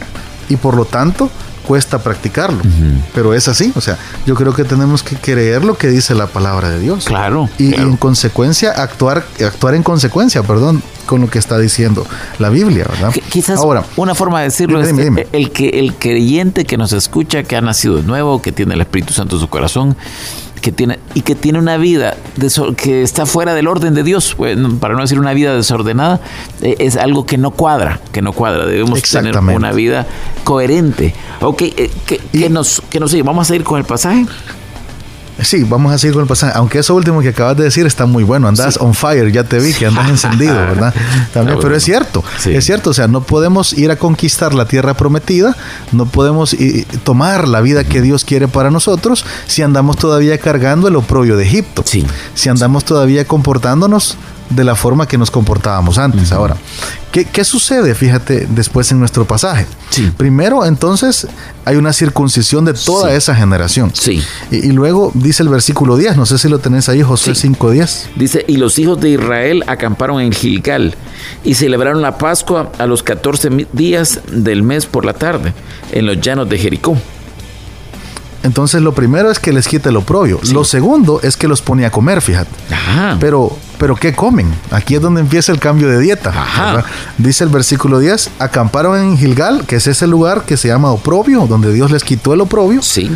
y 0.47 0.55
por 0.55 0.75
lo 0.75 0.85
tanto 0.85 1.29
cuesta 1.69 1.99
practicarlo, 1.99 2.63
pero 3.13 3.35
es 3.35 3.47
así, 3.47 3.71
o 3.75 3.81
sea, 3.81 3.95
yo 4.25 4.33
creo 4.33 4.55
que 4.55 4.63
tenemos 4.63 5.03
que 5.03 5.15
creer 5.17 5.63
lo 5.63 5.77
que 5.77 5.87
dice 5.87 6.15
la 6.15 6.25
palabra 6.25 6.67
de 6.71 6.79
Dios. 6.79 7.05
Claro. 7.05 7.47
Y, 7.59 7.75
en 7.75 7.95
consecuencia 7.95 8.71
actuar 8.71 9.23
actuar 9.45 9.75
en 9.75 9.83
consecuencia, 9.83 10.41
perdón, 10.41 10.81
con 11.05 11.21
lo 11.21 11.29
que 11.29 11.37
está 11.37 11.59
diciendo 11.59 12.07
la 12.39 12.49
Biblia, 12.49 12.87
¿verdad? 12.89 13.13
quizás 13.29 13.59
Ahora, 13.59 13.83
una 13.97 14.15
forma 14.15 14.39
de 14.39 14.45
decirlo 14.45 14.81
es 14.81 14.89
el 15.31 15.51
que 15.51 15.69
el 15.69 15.93
creyente 15.93 16.65
que 16.65 16.75
nos 16.75 16.91
escucha, 16.91 17.43
que 17.43 17.55
ha 17.55 17.61
nacido 17.61 17.97
de 17.97 18.01
nuevo, 18.01 18.41
que 18.41 18.51
tiene 18.51 18.73
el 18.73 18.81
Espíritu 18.81 19.13
Santo 19.13 19.35
en 19.35 19.41
su 19.41 19.47
corazón, 19.47 19.95
que 20.59 20.71
tiene 20.71 20.99
y 21.13 21.21
que 21.21 21.35
tiene 21.35 21.59
una 21.59 21.77
vida 21.77 22.17
que 22.77 23.01
está 23.03 23.25
fuera 23.25 23.53
del 23.53 23.67
orden 23.67 23.93
de 23.93 24.03
Dios, 24.03 24.35
para 24.79 24.93
no 24.93 25.01
decir 25.01 25.19
una 25.19 25.33
vida 25.33 25.55
desordenada, 25.55 26.21
eh, 26.61 26.75
es 26.79 26.97
algo 26.97 27.25
que 27.25 27.37
no 27.37 27.51
cuadra, 27.51 27.99
que 28.11 28.21
no 28.21 28.33
cuadra. 28.33 28.65
Debemos 28.65 29.01
tener 29.01 29.37
una 29.37 29.71
vida 29.71 30.07
coherente. 30.43 31.13
Ok, 31.41 31.61
eh, 31.61 31.91
que, 32.05 32.49
nos, 32.49 32.81
que 32.89 32.99
nos 32.99 33.19
vamos 33.23 33.49
a 33.51 33.55
ir 33.55 33.63
con 33.63 33.79
el 33.79 33.85
pasaje. 33.85 34.25
Sí, 35.41 35.63
vamos 35.63 35.93
a 35.93 35.97
seguir 35.97 36.13
con 36.13 36.23
el 36.23 36.27
pasaje. 36.27 36.53
Aunque 36.55 36.79
eso 36.79 36.95
último 36.95 37.21
que 37.21 37.29
acabas 37.29 37.57
de 37.57 37.63
decir 37.63 37.85
está 37.85 38.05
muy 38.05 38.23
bueno. 38.23 38.47
Andas 38.47 38.77
on 38.77 38.93
fire, 38.93 39.31
ya 39.31 39.43
te 39.43 39.59
vi 39.59 39.73
que 39.73 39.85
andas 39.85 40.09
encendido, 40.09 40.53
¿verdad? 40.67 40.93
También, 41.33 41.57
pero 41.61 41.75
es 41.75 41.83
cierto, 41.83 42.23
es 42.45 42.65
cierto. 42.65 42.89
O 42.89 42.93
sea, 42.93 43.07
no 43.07 43.21
podemos 43.21 43.73
ir 43.73 43.91
a 43.91 43.95
conquistar 43.95 44.53
la 44.53 44.65
tierra 44.65 44.95
prometida, 44.95 45.55
no 45.91 46.05
podemos 46.05 46.55
tomar 47.03 47.47
la 47.47 47.61
vida 47.61 47.83
que 47.83 48.01
Dios 48.01 48.25
quiere 48.25 48.47
para 48.47 48.71
nosotros 48.71 49.25
si 49.47 49.61
andamos 49.61 49.97
todavía 49.97 50.37
cargando 50.37 50.87
el 50.87 50.95
oprobio 50.95 51.37
de 51.37 51.45
Egipto. 51.45 51.83
Sí. 51.85 52.05
Si 52.33 52.49
andamos 52.49 52.85
todavía 52.85 53.25
comportándonos 53.25 54.17
de 54.49 54.63
la 54.63 54.75
forma 54.75 55.07
que 55.07 55.17
nos 55.17 55.31
comportábamos 55.31 55.97
antes. 55.97 56.31
Ahora, 56.31 56.57
¿qué, 57.11 57.43
sucede? 57.43 57.95
Fíjate 57.95 58.47
después 58.49 58.91
en 58.91 58.99
nuestro 58.99 59.25
pasaje. 59.25 59.65
Primero, 60.17 60.65
entonces, 60.65 61.27
hay 61.65 61.75
una 61.75 61.93
circuncisión 61.93 62.65
de 62.65 62.73
toda 62.73 63.13
esa 63.13 63.35
generación. 63.35 63.91
Sí. 63.93 64.23
Y, 64.51 64.71
luego 64.71 65.11
dice 65.13 65.43
el 65.43 65.49
versículo 65.49 65.97
10, 65.97 66.17
no 66.17 66.25
sé 66.25 66.37
si 66.37 66.47
lo 66.47 66.59
tenés 66.59 66.89
ahí, 66.89 67.01
José 67.01 67.31
5.10. 67.31 68.09
Dice, 68.15 68.45
y 68.47 68.57
los 68.57 68.79
hijos 68.79 68.99
de 68.99 69.09
Israel 69.09 69.63
acamparon 69.67 70.21
en 70.21 70.31
Gilgal 70.31 70.95
y 71.43 71.55
celebraron 71.55 72.01
la 72.01 72.17
Pascua 72.17 72.71
a 72.77 72.85
los 72.85 73.03
14 73.03 73.67
días 73.73 74.21
del 74.31 74.63
mes 74.63 74.85
por 74.85 75.05
la 75.05 75.13
tarde 75.13 75.53
en 75.91 76.05
los 76.05 76.19
llanos 76.21 76.49
de 76.49 76.57
Jericó. 76.57 76.97
Entonces 78.43 78.81
lo 78.81 78.93
primero 78.93 79.29
es 79.29 79.39
que 79.39 79.51
les 79.51 79.67
quite 79.67 79.91
lo 79.91 79.99
oprobio. 79.99 80.39
Lo 80.51 80.63
segundo 80.63 81.19
es 81.23 81.35
que 81.35 81.47
los 81.47 81.61
pone 81.61 81.85
a 81.85 81.91
comer, 81.91 82.21
fíjate. 82.21 82.49
Pero, 83.19 83.57
pero 83.79 83.95
¿qué 83.95 84.13
comen? 84.13 84.53
Aquí 84.71 84.95
es 84.95 85.01
donde 85.01 85.21
empieza 85.21 85.51
el 85.51 85.59
cambio 85.59 85.87
de 85.87 85.99
dieta. 85.99 86.83
Dice 87.17 87.45
el 87.45 87.49
versículo 87.49 87.99
10, 87.99 88.31
acamparon 88.37 88.99
en 88.99 89.17
Gilgal, 89.17 89.65
que 89.65 89.77
es 89.77 89.87
ese 89.87 90.05
lugar 90.05 90.43
que 90.43 90.57
se 90.57 90.67
llama 90.67 90.91
oprobio, 90.91 91.47
donde 91.47 91.73
Dios 91.73 91.89
les 91.89 92.03
quitó 92.03 92.33
el 92.33 92.41
oprobio. 92.41 92.81
Sí. 92.81 93.09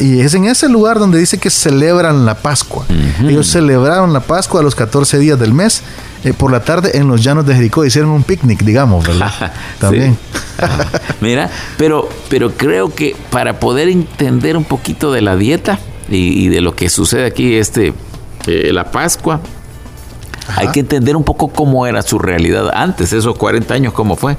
Y 0.00 0.20
es 0.20 0.34
en 0.34 0.46
ese 0.46 0.68
lugar 0.68 0.98
donde 0.98 1.18
dice 1.18 1.38
que 1.38 1.50
celebran 1.50 2.26
la 2.26 2.34
Pascua. 2.34 2.84
Ellos 3.22 3.46
celebraron 3.46 4.12
la 4.12 4.20
Pascua 4.20 4.60
a 4.60 4.62
los 4.62 4.74
14 4.74 5.18
días 5.18 5.38
del 5.38 5.54
mes 5.54 5.82
eh, 6.24 6.32
por 6.32 6.50
la 6.50 6.64
tarde 6.64 6.98
en 6.98 7.06
los 7.06 7.22
llanos 7.22 7.46
de 7.46 7.54
Jericó 7.54 7.84
hicieron 7.84 8.10
un 8.10 8.24
picnic, 8.24 8.62
digamos, 8.64 9.06
¿verdad? 9.06 9.52
También. 9.78 10.18
Mira, 11.20 11.48
pero, 11.76 12.08
pero 12.28 12.50
creo 12.54 12.92
que 12.92 13.14
para 13.30 13.60
poder 13.60 13.88
entender 13.88 14.56
un 14.56 14.64
poquito 14.64 15.12
de 15.12 15.22
la 15.22 15.36
dieta 15.36 15.78
y, 16.08 16.48
de 16.48 16.60
lo 16.60 16.74
que 16.74 16.88
sucede 16.88 17.24
aquí, 17.24 17.54
este, 17.54 17.92
eh, 18.46 18.72
la 18.72 18.90
Pascua, 18.90 19.40
hay 20.56 20.68
que 20.68 20.80
entender 20.80 21.16
un 21.16 21.24
poco 21.24 21.48
cómo 21.48 21.86
era 21.86 22.02
su 22.02 22.18
realidad 22.18 22.70
antes, 22.72 23.12
esos 23.12 23.36
40 23.36 23.74
años, 23.74 23.92
cómo 23.92 24.16
fue. 24.16 24.36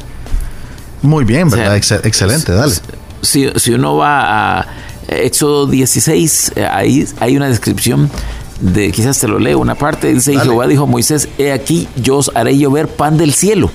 Muy 1.01 1.23
bien, 1.23 1.49
¿verdad? 1.49 1.75
excelente, 1.75 2.51
dale. 2.51 2.73
Si, 3.21 3.49
si 3.55 3.73
uno 3.73 3.97
va 3.97 4.59
a 4.59 4.67
Éxodo 5.07 5.67
16, 5.67 6.53
eh, 6.55 6.65
ahí 6.65 7.07
hay 7.19 7.35
una 7.35 7.47
descripción 7.47 8.09
de, 8.61 8.91
quizás 8.91 9.19
te 9.19 9.27
lo 9.27 9.39
leo, 9.39 9.59
una 9.59 9.75
parte, 9.75 10.13
dice, 10.13 10.37
Jehová 10.37 10.67
dijo 10.67 10.83
a 10.83 10.85
Moisés, 10.85 11.29
he 11.37 11.51
aquí, 11.51 11.87
yo 11.95 12.17
os 12.17 12.31
haré 12.35 12.57
llover 12.57 12.87
pan 12.87 13.17
del 13.17 13.33
cielo, 13.33 13.71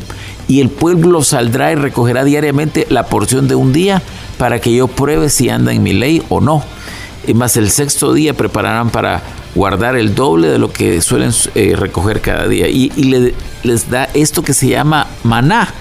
y 0.46 0.60
el 0.60 0.68
pueblo 0.68 1.22
saldrá 1.22 1.72
y 1.72 1.74
recogerá 1.74 2.24
diariamente 2.24 2.86
la 2.90 3.06
porción 3.06 3.48
de 3.48 3.54
un 3.54 3.72
día, 3.72 4.02
para 4.38 4.60
que 4.60 4.74
yo 4.74 4.88
pruebe 4.88 5.30
si 5.30 5.48
anda 5.48 5.72
en 5.72 5.82
mi 5.82 5.92
ley 5.92 6.22
o 6.28 6.40
no. 6.40 6.62
Y 7.26 7.32
más 7.32 7.56
el 7.56 7.70
sexto 7.70 8.12
día 8.12 8.34
prepararán 8.34 8.90
para 8.90 9.22
guardar 9.54 9.96
el 9.96 10.14
doble 10.14 10.48
de 10.48 10.58
lo 10.58 10.72
que 10.72 11.00
suelen 11.00 11.32
eh, 11.54 11.74
recoger 11.76 12.20
cada 12.20 12.48
día. 12.48 12.68
Y, 12.68 12.90
les 13.62 13.90
da 13.90 14.04
esto 14.12 14.42
que 14.42 14.52
se 14.52 14.68
llama 14.68 15.06
maná, 15.22 15.72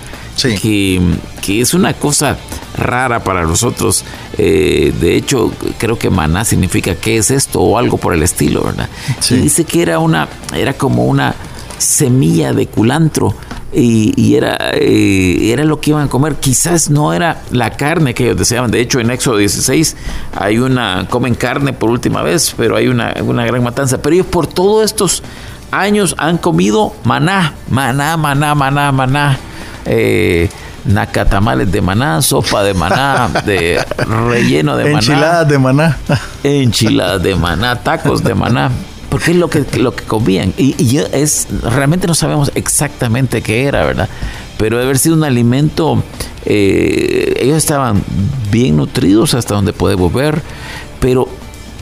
que, 0.42 1.02
que 1.42 1.60
es 1.60 1.74
una 1.74 1.94
cosa 1.94 2.38
rara 2.78 3.24
para 3.24 3.44
nosotros. 3.44 4.06
Eh, 4.38 4.94
de 5.00 5.16
hecho, 5.16 5.52
creo 5.78 5.98
que 5.98 6.10
maná 6.10 6.46
significa 6.46 6.96
qué 6.96 7.18
es 7.18 7.32
esto 7.32 7.60
o 7.60 7.78
algo 7.78 7.98
por 7.98 8.14
el 8.14 8.24
estilo, 8.24 8.64
¿verdad? 8.64 8.90
Y 9.30 9.36
dice 9.36 9.66
que 9.66 9.82
era 9.82 10.00
una, 10.00 10.28
era 10.56 10.74
como 10.74 11.06
una 11.06 11.36
semilla 11.78 12.54
de 12.54 12.68
culantro. 12.68 13.36
Y, 13.76 14.36
era, 14.36 14.58
eh, 14.74 15.52
era 15.52 15.64
lo 15.64 15.82
que 15.82 15.92
iban 15.92 16.06
a 16.06 16.10
comer. 16.10 16.36
Quizás 16.36 16.90
no 16.90 17.14
era 17.14 17.42
la 17.52 17.72
carne 17.72 18.14
que 18.14 18.26
ellos 18.26 18.38
deseaban. 18.38 18.70
De 18.70 18.80
hecho, 18.80 19.00
en 19.00 19.10
Éxodo 19.10 19.38
16 19.38 19.96
hay 20.36 20.60
una, 20.60 21.08
comen 21.10 21.36
carne 21.36 21.74
por 21.74 21.90
última 21.90 22.22
vez, 22.22 22.54
pero 22.56 22.76
hay 22.76 22.88
una, 22.88 23.14
una 23.22 23.46
gran 23.46 23.64
matanza. 23.64 24.02
Pero 24.02 24.14
ellos 24.14 24.28
por 24.28 24.48
todos 24.48 24.86
estos 24.86 25.24
años 25.72 26.16
han 26.18 26.38
comido 26.38 26.94
maná, 27.04 27.54
maná, 27.70 28.16
maná, 28.18 28.56
maná, 28.56 28.92
maná. 28.92 29.38
Eh, 29.86 30.50
nacatamales 30.86 31.72
de 31.72 31.82
maná, 31.82 32.22
sopa 32.22 32.64
de 32.64 32.74
maná, 32.74 33.30
de 33.46 33.84
relleno 34.06 34.76
de 34.78 34.86
maná. 34.86 34.98
Enchiladas 34.98 35.48
de 35.48 35.60
maná. 35.60 35.98
Enchiladas 36.44 37.24
de 37.24 37.36
maná, 37.36 37.76
tacos 37.76 38.24
de 38.24 38.36
maná. 38.36 38.72
Porque 39.14 39.30
es 39.30 39.38
lo 39.38 39.48
que, 39.48 39.64
lo 39.78 39.96
que 39.96 40.06
comían. 40.06 40.56
Y, 40.58 40.98
es, 40.98 41.48
realmente 41.62 42.08
no 42.08 42.16
sabemos 42.16 42.52
exactamente 42.56 43.44
qué 43.44 43.66
era, 43.66 43.86
¿verdad? 43.86 44.10
Pero 44.58 44.78
debe 44.78 44.86
haber 44.88 44.98
sido 44.98 45.14
un 45.14 45.24
alimento. 45.24 46.04
Eh, 46.46 47.36
ellos 47.40 47.58
estaban 47.58 48.04
bien 48.50 48.78
nutridos 48.78 49.36
hasta 49.36 49.54
donde 49.54 49.72
podemos 49.72 50.12
ver. 50.12 50.42
Pero 51.00 51.30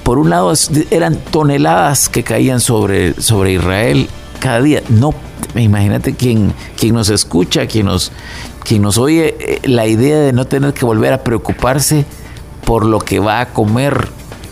por 0.04 0.17
un 0.17 0.30
lado 0.30 0.52
eran 0.89 1.15
toneladas 1.32 2.10
que 2.10 2.22
caían 2.24 2.60
sobre, 2.60 3.13
sobre 3.13 3.54
Israel 3.54 4.10
cada 4.41 4.62
día. 4.62 4.84
No, 4.89 5.13
imagínate 5.56 6.13
quien, 6.15 6.54
quien 6.78 6.96
nos 6.96 7.08
escucha, 7.08 7.65
quien 7.65 7.86
nos, 7.86 8.12
quien 8.65 8.82
nos 8.82 8.98
oye, 8.98 9.38
eh, 9.39 9.62
la 9.70 9.88
idea 9.88 10.20
de 10.20 10.34
no 10.34 10.48
tener 10.48 10.74
que 10.74 10.84
volver 10.84 11.13
a 11.13 11.24
preocuparse 11.24 12.04
por 12.65 12.86
lo 12.86 13.00
que 13.00 13.20
va 13.20 13.39
a 13.39 13.54
comer 13.54 14.10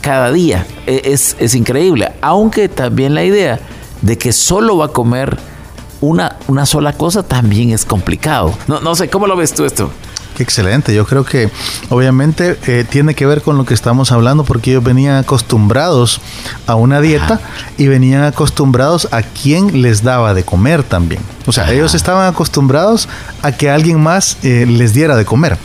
cada 0.10 0.32
día 0.32 0.66
e, 0.88 1.04
es, 1.06 1.36
es 1.38 1.54
increíble. 1.54 2.12
Aunque 2.22 2.68
también 2.68 3.14
la 3.14 3.24
idea 3.24 3.60
de 4.02 4.18
que 4.18 4.34
solo 4.34 4.76
va 4.76 4.86
a 4.86 4.88
comer 4.88 5.38
una, 6.02 6.38
una 6.48 6.66
sola 6.66 6.94
cosa 6.94 7.22
también 7.22 7.70
es 7.70 7.86
complicado. 7.86 8.58
No, 8.68 8.80
no 8.80 8.96
sé, 8.96 9.08
¿cómo 9.08 9.28
lo 9.28 9.38
ves 9.38 9.54
tú 9.54 9.66
esto? 9.66 9.92
excelente. 10.40 10.96
Yo 10.96 11.06
creo 11.06 11.26
que 11.26 11.52
obviamente 11.90 12.58
eh, 12.66 12.86
tiene 12.90 13.14
que 13.14 13.26
ver 13.26 13.42
con 13.42 13.58
lo 13.58 13.66
que 13.66 13.74
estamos 13.74 14.12
hablando 14.14 14.46
porque 14.46 14.72
ellos 14.72 14.84
venían 14.84 15.18
acostumbrados 15.18 16.22
a 16.66 16.76
una 16.76 17.02
dieta 17.02 17.42
y 17.78 17.88
venían 17.88 18.24
acostumbrados 18.24 19.10
a 19.12 19.22
quien 19.22 19.82
les 19.82 20.02
daba 20.02 20.34
de 20.34 20.44
comer 20.44 20.84
también. 20.84 21.22
O 21.46 21.52
sea, 21.52 21.72
ellos 21.72 21.94
estaban 21.94 22.26
acostumbrados 22.26 23.10
a 23.42 23.52
que 23.52 23.70
alguien 23.70 24.02
más 24.02 24.38
eh, 24.42 24.66
les 24.66 24.94
diera 24.94 25.18
de 25.18 25.26
comer 25.26 25.58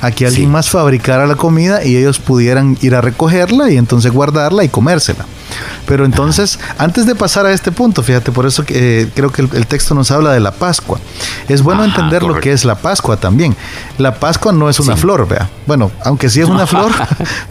a 0.00 0.10
que 0.10 0.26
alguien 0.26 0.50
más 0.50 0.68
fabricara 0.70 1.26
la 1.26 1.36
comida 1.36 1.84
y 1.84 1.96
ellos 1.96 2.18
pudieran 2.18 2.76
ir 2.80 2.94
a 2.94 3.00
recogerla 3.00 3.70
y 3.70 3.76
entonces 3.76 4.12
guardarla 4.12 4.64
y 4.64 4.68
comérsela. 4.68 5.26
Pero 5.86 6.04
entonces, 6.04 6.58
antes 6.76 7.06
de 7.06 7.14
pasar 7.14 7.46
a 7.46 7.52
este 7.52 7.72
punto, 7.72 8.02
fíjate, 8.02 8.30
por 8.30 8.46
eso 8.46 8.62
eh, 8.68 9.08
creo 9.14 9.32
que 9.32 9.42
el, 9.42 9.66
texto 9.66 9.94
nos 9.94 10.10
habla 10.10 10.32
de 10.32 10.40
la 10.40 10.50
Pascua. 10.52 11.00
Es 11.48 11.62
bueno 11.62 11.84
entender 11.84 12.22
lo 12.22 12.38
que 12.40 12.52
es 12.52 12.64
la 12.64 12.74
Pascua 12.74 13.16
también. 13.16 13.56
La 13.96 14.14
Pascua 14.14 14.52
no 14.52 14.68
es 14.68 14.78
una 14.80 14.96
flor, 14.96 15.26
vea. 15.26 15.48
Bueno, 15.66 15.90
aunque 16.04 16.28
sí 16.28 16.40
es 16.40 16.48
una 16.48 16.66
flor, 16.66 16.92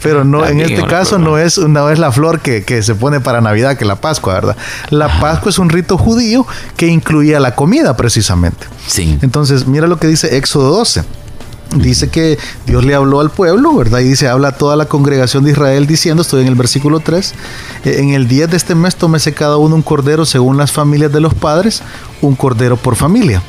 pero 0.04 0.24
no 0.24 0.46
en 0.46 0.62
este 0.62 0.86
caso 0.86 1.18
no 1.18 1.38
es, 1.38 1.58
una, 1.58 1.92
es 1.92 1.98
la 1.98 2.12
flor 2.12 2.40
que, 2.40 2.64
que 2.64 2.84
se 2.84 2.94
pone 2.94 3.20
para 3.20 3.42
Navidad, 3.42 3.76
que 3.76 3.86
la 3.86 3.96
Pascua, 3.96 4.36
¿verdad? 4.36 4.58
La 4.92 5.20
Pascua 5.20 5.50
es 5.50 5.58
un 5.58 5.70
rito 5.70 5.98
judío 5.98 6.46
que 6.76 6.88
incluía 6.88 7.40
la 7.40 7.56
comida 7.56 7.98
precisamente. 7.98 8.68
Sí. 8.86 9.18
Entonces, 9.24 9.66
mira 9.66 9.88
lo 9.88 9.98
que 9.98 10.08
dice 10.08 10.38
Éxodo 10.38 10.70
12 10.78 11.04
dice 11.76 12.10
que 12.10 12.38
Dios 12.66 12.86
le 12.86 12.96
habló 12.96 13.20
al 13.20 13.30
pueblo, 13.30 13.76
¿verdad? 13.76 14.00
Y 14.00 14.06
dice, 14.06 14.28
habla 14.28 14.50
a 14.50 14.52
toda 14.58 14.76
la 14.76 14.86
congregación 14.86 15.44
de 15.44 15.52
Israel 15.52 15.88
diciendo, 15.88 16.22
estoy 16.22 16.42
en 16.42 16.48
el 16.48 16.56
versículo 16.56 17.00
3, 17.00 17.34
eh, 17.86 17.96
en 18.00 18.10
el 18.14 18.28
día 18.28 18.48
de 18.48 18.58
este 18.58 18.76
mes 18.76 18.96
tómese 18.96 19.34
cada 19.34 19.58
uno 19.58 19.76
un 19.76 19.82
cordero 19.82 20.26
según 20.26 20.58
las 20.58 20.72
familias 20.72 21.12
de 21.12 21.20
los 21.20 21.34
padres, 21.34 21.82
un 22.22 22.36
cordero 22.36 22.78
por 22.78 22.96
familia. 22.96 23.42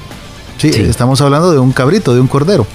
Sí, 0.58 0.68
estamos 0.68 1.20
hablando 1.20 1.52
de 1.52 1.60
un 1.60 1.72
cabrito, 1.72 2.14
de 2.14 2.20
un 2.20 2.26
cordero. 2.26 2.66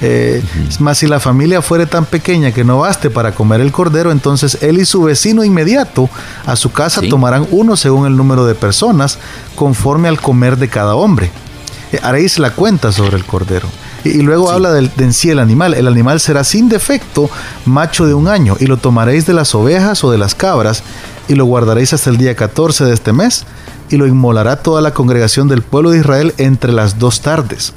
Eh, 0.00 0.42
Más 0.80 0.98
si 0.98 1.06
la 1.06 1.18
familia 1.18 1.62
fuere 1.62 1.86
tan 1.86 2.04
pequeña 2.04 2.52
que 2.52 2.62
no 2.62 2.78
baste 2.78 3.10
para 3.10 3.34
comer 3.34 3.60
el 3.60 3.72
cordero, 3.72 4.12
entonces 4.12 4.58
él 4.60 4.78
y 4.78 4.84
su 4.84 5.02
vecino 5.02 5.44
inmediato 5.44 6.08
a 6.46 6.56
su 6.56 6.72
casa 6.72 7.00
tomarán 7.08 7.46
uno 7.50 7.76
según 7.76 8.06
el 8.06 8.16
número 8.16 8.44
de 8.44 8.54
personas, 8.54 9.18
conforme 9.56 10.08
al 10.08 10.20
comer 10.20 10.58
de 10.58 10.68
cada 10.68 10.94
hombre. 10.94 11.30
Eh, 11.92 12.00
haréis 12.02 12.38
la 12.38 12.50
cuenta 12.50 12.92
sobre 12.92 13.16
el 13.16 13.24
cordero. 13.24 13.68
Y, 14.04 14.20
luego 14.22 14.50
habla 14.50 14.72
del, 14.72 14.90
de 14.94 15.04
en 15.04 15.12
sí 15.12 15.30
el 15.30 15.38
animal. 15.38 15.74
El 15.74 15.88
animal 15.88 16.20
será 16.20 16.44
sin 16.44 16.68
defecto, 16.68 17.30
macho 17.64 18.06
de 18.06 18.14
un 18.14 18.28
año, 18.28 18.56
y 18.60 18.66
lo 18.66 18.76
tomaréis 18.76 19.26
de 19.26 19.32
las 19.32 19.54
ovejas 19.54 20.04
o 20.04 20.10
de 20.10 20.18
las 20.18 20.34
cabras, 20.34 20.82
y 21.28 21.34
lo 21.34 21.46
guardaréis 21.46 21.92
hasta 21.92 22.10
el 22.10 22.18
día 22.18 22.36
14 22.36 22.84
de 22.84 22.92
este 22.92 23.12
mes, 23.12 23.46
y 23.90 23.96
lo 23.96 24.06
inmolará 24.06 24.56
toda 24.56 24.80
la 24.80 24.92
congregación 24.92 25.48
del 25.48 25.62
pueblo 25.62 25.90
de 25.90 25.98
Israel 25.98 26.34
entre 26.38 26.72
las 26.72 26.98
dos 26.98 27.20
tardes. 27.20 27.72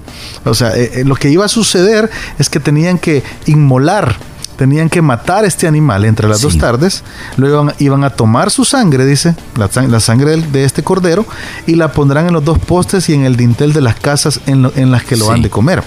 O 0.46 0.54
sea, 0.54 0.76
eh, 0.76 0.92
eh, 0.96 1.04
lo 1.06 1.16
que 1.16 1.30
iba 1.30 1.46
a 1.46 1.50
suceder 1.50 2.10
es 2.40 2.50
que 2.50 2.60
tenían 2.60 2.98
que 2.98 3.24
inmolar 3.46 4.18
tenían 4.58 4.90
que 4.90 5.02
matar 5.02 5.46
este 5.46 5.68
animal 5.68 6.04
entre 6.04 6.28
las 6.28 6.42
dos 6.42 6.58
tardes, 6.58 7.04
luego 7.38 7.72
iban, 7.80 8.04
a 8.04 8.10
tomar 8.10 8.52
su 8.52 8.66
sangre, 8.66 9.06
dice, 9.06 9.36
la, 9.56 10.00
sangre 10.00 10.38
de 10.38 10.64
este 10.64 10.84
cordero, 10.84 11.26
y 11.66 11.76
la 11.76 11.92
pondrán 11.92 12.28
en 12.28 12.34
los 12.34 12.44
dos 12.44 12.58
postes 12.60 13.08
y 13.10 13.14
en 13.14 13.24
el 13.24 13.38
dintel 13.38 13.72
de 13.72 13.82
las 13.82 13.96
casas 13.96 14.42
en, 14.48 14.92
las 14.92 15.04
que 15.04 15.16
lo 15.16 15.32
han 15.32 15.42
de 15.42 15.50
comer. 15.50 15.84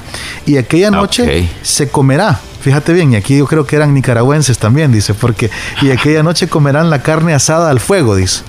Y 0.46 0.56
aquella 0.56 0.90
noche 0.90 1.48
se 1.62 1.90
comerá. 1.90 2.40
Fíjate 2.61 2.92
bien, 2.92 3.12
y 3.12 3.16
aquí 3.16 3.38
yo 3.38 3.46
creo 3.46 3.66
que 3.66 3.76
eran 3.76 3.94
nicaragüenses 3.94 4.59
también, 4.59 4.92
dice, 4.92 5.14
porque 5.14 5.50
y 5.83 5.90
aquella 5.90 6.22
noche 6.22 6.46
comerán 6.46 6.90
la 6.90 7.02
carne 7.02 7.35
asada 7.35 7.70
al 7.70 7.80
fuego, 7.80 8.16
dice. 8.16 8.42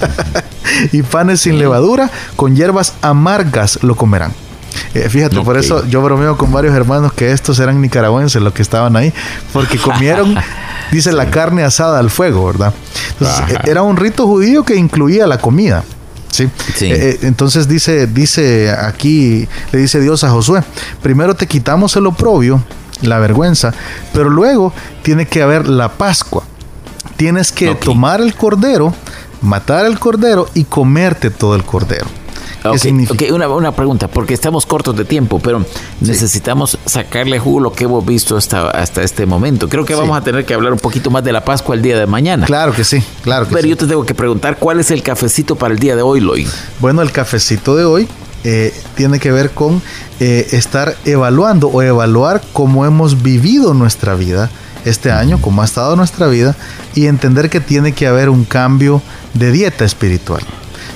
y 0.92 1.02
panes 1.02 1.40
sin 1.42 1.58
levadura, 1.58 2.10
con 2.36 2.56
hierbas 2.56 2.94
amargas 3.02 3.82
lo 3.82 3.96
comerán. 3.96 4.32
Eh, 4.94 5.08
fíjate, 5.08 5.40
por 5.40 5.56
eso 5.56 5.86
yo 5.86 6.02
bromeo 6.02 6.36
con 6.36 6.52
varios 6.52 6.74
hermanos 6.74 7.12
que 7.12 7.32
estos 7.32 7.58
eran 7.60 7.80
nicaragüenses 7.80 8.42
los 8.42 8.52
que 8.52 8.62
estaban 8.62 8.96
ahí, 8.96 9.12
porque 9.52 9.78
comieron, 9.82 10.36
dice, 10.90 11.12
la 11.12 11.30
carne 11.30 11.62
asada 11.62 11.98
al 11.98 12.10
fuego, 12.10 12.46
¿verdad? 12.46 12.74
Entonces, 13.12 13.58
era 13.64 13.82
un 13.82 13.96
rito 13.96 14.26
judío 14.26 14.64
que 14.64 14.76
incluía 14.76 15.26
la 15.26 15.38
comida. 15.38 15.84
¿sí? 16.30 16.48
Eh, 16.80 17.18
entonces 17.22 17.68
dice, 17.68 18.06
dice 18.06 18.70
aquí, 18.70 19.48
le 19.72 19.78
dice 19.78 20.00
Dios 20.00 20.24
a 20.24 20.30
Josué, 20.30 20.62
primero 21.02 21.34
te 21.34 21.46
quitamos 21.46 21.96
el 21.96 22.06
oprobio, 22.06 22.62
la 23.02 23.18
vergüenza, 23.18 23.72
pero 24.12 24.30
luego 24.30 24.72
tiene 25.02 25.26
que 25.26 25.42
haber 25.42 25.68
la 25.68 25.90
Pascua. 25.90 26.44
Tienes 27.16 27.52
que 27.52 27.74
tomar 27.74 28.20
el 28.20 28.34
cordero, 28.34 28.94
matar 29.42 29.84
el 29.84 29.98
cordero 29.98 30.48
y 30.54 30.64
comerte 30.64 31.30
todo 31.30 31.54
el 31.54 31.64
cordero. 31.64 32.06
Okay, 32.62 33.30
Una, 33.30 33.48
una, 33.48 33.72
pregunta, 33.72 34.08
porque 34.08 34.34
estamos 34.34 34.66
cortos 34.66 34.94
de 34.96 35.04
tiempo, 35.04 35.40
pero 35.42 35.64
necesitamos 36.00 36.78
sacarle 36.84 37.38
jugo 37.38 37.60
lo 37.60 37.72
que 37.72 37.84
hemos 37.84 38.04
visto 38.04 38.36
hasta, 38.36 38.70
hasta 38.70 39.02
este 39.02 39.24
momento. 39.24 39.68
Creo 39.68 39.84
que 39.84 39.94
vamos 39.94 40.16
a 40.16 40.22
tener 40.22 40.44
que 40.44 40.52
hablar 40.52 40.72
un 40.72 40.78
poquito 40.78 41.10
más 41.10 41.24
de 41.24 41.32
la 41.32 41.44
Pascua 41.44 41.74
el 41.74 41.82
día 41.82 41.98
de 41.98 42.06
mañana. 42.06 42.46
Claro 42.46 42.72
que 42.72 42.84
sí, 42.84 43.02
claro 43.22 43.48
que 43.48 43.54
Pero 43.54 43.66
yo 43.66 43.76
te 43.76 43.86
tengo 43.86 44.04
que 44.04 44.14
preguntar, 44.14 44.58
¿cuál 44.58 44.80
es 44.80 44.90
el 44.90 45.02
cafecito 45.02 45.56
para 45.56 45.72
el 45.72 45.80
día 45.80 45.96
de 45.96 46.02
hoy, 46.02 46.20
Loy? 46.20 46.46
Bueno, 46.80 47.00
el 47.02 47.12
cafecito 47.12 47.74
de 47.76 47.84
hoy 47.84 48.08
eh, 48.44 48.74
tiene 48.94 49.18
que 49.20 49.32
ver 49.32 49.50
con 49.50 49.82
eh, 50.18 50.48
estar 50.52 50.96
evaluando 51.04 51.68
o 51.68 51.82
evaluar 51.82 52.42
cómo 52.52 52.84
hemos 52.84 53.22
vivido 53.22 53.74
nuestra 53.74 54.14
vida 54.14 54.50
este 54.84 55.10
año, 55.10 55.40
cómo 55.40 55.62
ha 55.62 55.64
estado 55.64 55.96
nuestra 55.96 56.26
vida 56.26 56.56
y 56.94 57.06
entender 57.06 57.50
que 57.50 57.60
tiene 57.60 57.92
que 57.92 58.06
haber 58.06 58.28
un 58.28 58.44
cambio 58.44 59.02
de 59.34 59.50
dieta 59.52 59.84
espiritual. 59.84 60.42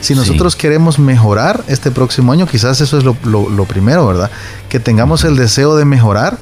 Si 0.04 0.14
nosotros 0.14 0.54
queremos 0.54 0.98
mejorar 0.98 1.64
este 1.66 1.90
próximo 1.90 2.30
año, 2.30 2.46
quizás 2.46 2.82
eso 2.82 2.98
es 2.98 3.04
lo, 3.04 3.16
lo, 3.24 3.64
primero, 3.64 4.06
¿verdad? 4.06 4.30
Que 4.68 4.78
tengamos 4.78 5.24
el 5.24 5.34
deseo 5.34 5.76
de 5.76 5.86
mejorar, 5.86 6.36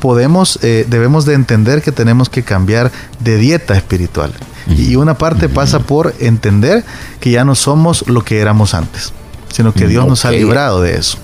podemos, 0.00 0.58
eh, 0.62 0.86
debemos 0.88 1.26
de 1.26 1.34
entender 1.34 1.82
que 1.82 1.92
tenemos 1.92 2.30
que 2.30 2.42
cambiar 2.42 2.90
de 3.20 3.36
dieta 3.36 3.76
espiritual. 3.76 4.32
Y 4.66 4.96
una 4.96 5.18
parte 5.18 5.50
pasa 5.50 5.80
por 5.80 6.14
entender 6.18 6.82
que 7.20 7.30
ya 7.30 7.44
no 7.44 7.54
somos 7.54 8.08
lo 8.08 8.24
que 8.24 8.40
éramos 8.40 8.72
antes, 8.72 9.12
sino 9.52 9.74
que 9.74 9.86
Dios 9.86 10.06
nos 10.06 10.24
ha 10.24 10.30
librado 10.30 10.80
de 10.80 10.96
eso. 10.96 11.18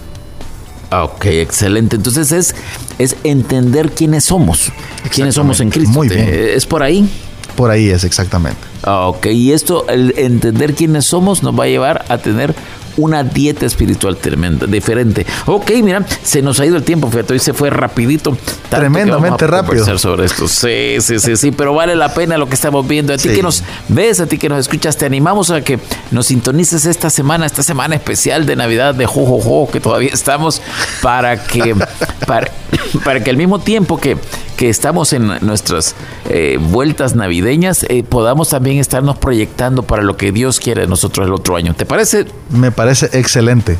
Ok, 0.93 1.25
excelente. 1.27 1.97
Entonces 1.97 2.31
es, 2.31 2.55
es 2.99 3.17
entender 3.25 3.93
quiénes 3.93 4.25
somos, 4.25 4.71
quiénes 5.11 5.35
somos 5.35 5.61
en 5.61 5.71
Cristo. 5.71 5.93
Muy 5.95 6.11
bien. 6.11 6.29
¿Es 6.31 6.67
por 6.67 6.83
ahí? 6.83 7.09
Por 7.57 7.71
ahí 7.71 7.91
es, 7.91 8.05
exactamente. 8.05 8.59
Ok, 8.87 9.27
y 9.27 9.53
esto, 9.53 9.87
el 9.89 10.15
entender 10.17 10.75
quiénes 10.75 11.07
somos, 11.07 11.43
nos 11.43 11.59
va 11.59 11.65
a 11.65 11.69
llevar 11.69 12.05
a 12.09 12.19
tener 12.19 12.55
una 13.01 13.25
dieta 13.25 13.67
espiritual 13.67 14.17
tremenda, 14.17 14.67
diferente. 14.67 15.27
Ok, 15.47 15.71
mira, 15.83 16.05
se 16.23 16.43
nos 16.43 16.61
ha 16.61 16.67
ido 16.67 16.77
el 16.77 16.83
tiempo, 16.83 17.11
fíjate, 17.11 17.33
hoy 17.33 17.39
se 17.39 17.53
fue 17.53 17.71
rapidito. 17.71 18.37
Tremendamente 18.69 19.47
rápido. 19.47 19.99
sobre 19.99 20.27
esto. 20.27 20.47
Sí, 20.49 20.97
sí, 21.01 21.19
sí, 21.19 21.37
sí, 21.37 21.51
pero 21.51 21.75
vale 21.75 21.97
la 21.97 22.15
pena 22.15 22.39
lo 22.39 22.49
que 22.49 22.55
estamos 22.55 22.87
viendo. 22.87 23.13
A 23.13 23.17
ti 23.17 23.29
que 23.31 23.43
nos 23.43 23.63
ves, 23.89 24.21
a 24.21 24.27
ti 24.27 24.39
que 24.39 24.49
nos 24.49 24.61
escuchas, 24.61 24.97
te 24.97 25.07
animamos 25.07 25.51
a 25.51 25.63
que 25.63 25.79
nos 26.11 26.27
sintonices 26.27 26.87
esta 26.87 27.11
semana, 27.11 27.47
esta 27.47 27.63
semana 27.63 27.95
especial 27.97 28.47
de 28.47 28.57
Navidad 28.57 28.95
de 28.95 29.07
Jojojo, 29.07 29.71
que 29.71 29.81
todavía 29.81 30.11
estamos, 30.13 30.63
para 31.03 31.43
que, 31.43 31.75
para, 32.27 32.51
para 33.05 33.23
que 33.23 33.31
al 33.31 33.37
mismo 33.37 33.59
tiempo 33.59 33.99
que 33.99 34.17
que 34.61 34.69
estamos 34.69 35.15
en 35.15 35.27
nuestras 35.41 35.95
eh, 36.29 36.59
vueltas 36.61 37.15
navideñas, 37.15 37.87
eh, 37.89 38.05
podamos 38.07 38.51
también 38.51 38.77
estarnos 38.77 39.17
proyectando 39.17 39.85
para 39.85 40.03
lo 40.03 40.19
que 40.19 40.33
Dios 40.33 40.61
quiere 40.61 40.83
de 40.83 40.87
nosotros 40.87 41.27
el 41.27 41.33
otro 41.33 41.57
año. 41.57 41.73
¿Te 41.73 41.87
parece? 41.87 42.27
Me 42.51 42.71
parece 42.91 43.17
excelente. 43.17 43.79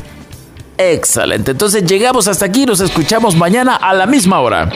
Excelente. 0.77 1.51
Entonces 1.51 1.83
llegamos 1.83 2.29
hasta 2.29 2.45
aquí, 2.45 2.65
nos 2.65 2.79
escuchamos 2.79 3.35
mañana 3.35 3.75
a 3.75 3.93
la 3.93 4.05
misma 4.05 4.39
hora. 4.39 4.71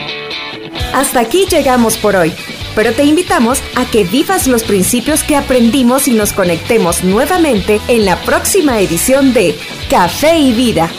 Hasta 0.94 1.22
aquí 1.22 1.46
llegamos 1.50 1.96
por 1.96 2.18
hoy, 2.18 2.34
pero 2.76 2.92
te 2.92 3.06
invitamos 3.06 3.60
a 3.76 3.86
que 3.86 4.04
vivas 4.04 4.48
los 4.48 4.64
principios 4.64 5.24
que 5.24 5.38
aprendimos 5.38 6.10
y 6.10 6.12
nos 6.12 6.34
conectemos 6.34 7.04
nuevamente 7.06 7.80
en 7.88 8.04
la 8.04 8.18
próxima 8.24 8.78
edición 8.82 9.34
de 9.34 9.58
Café 9.90 10.38
y 10.38 10.52
Vida 10.52 10.92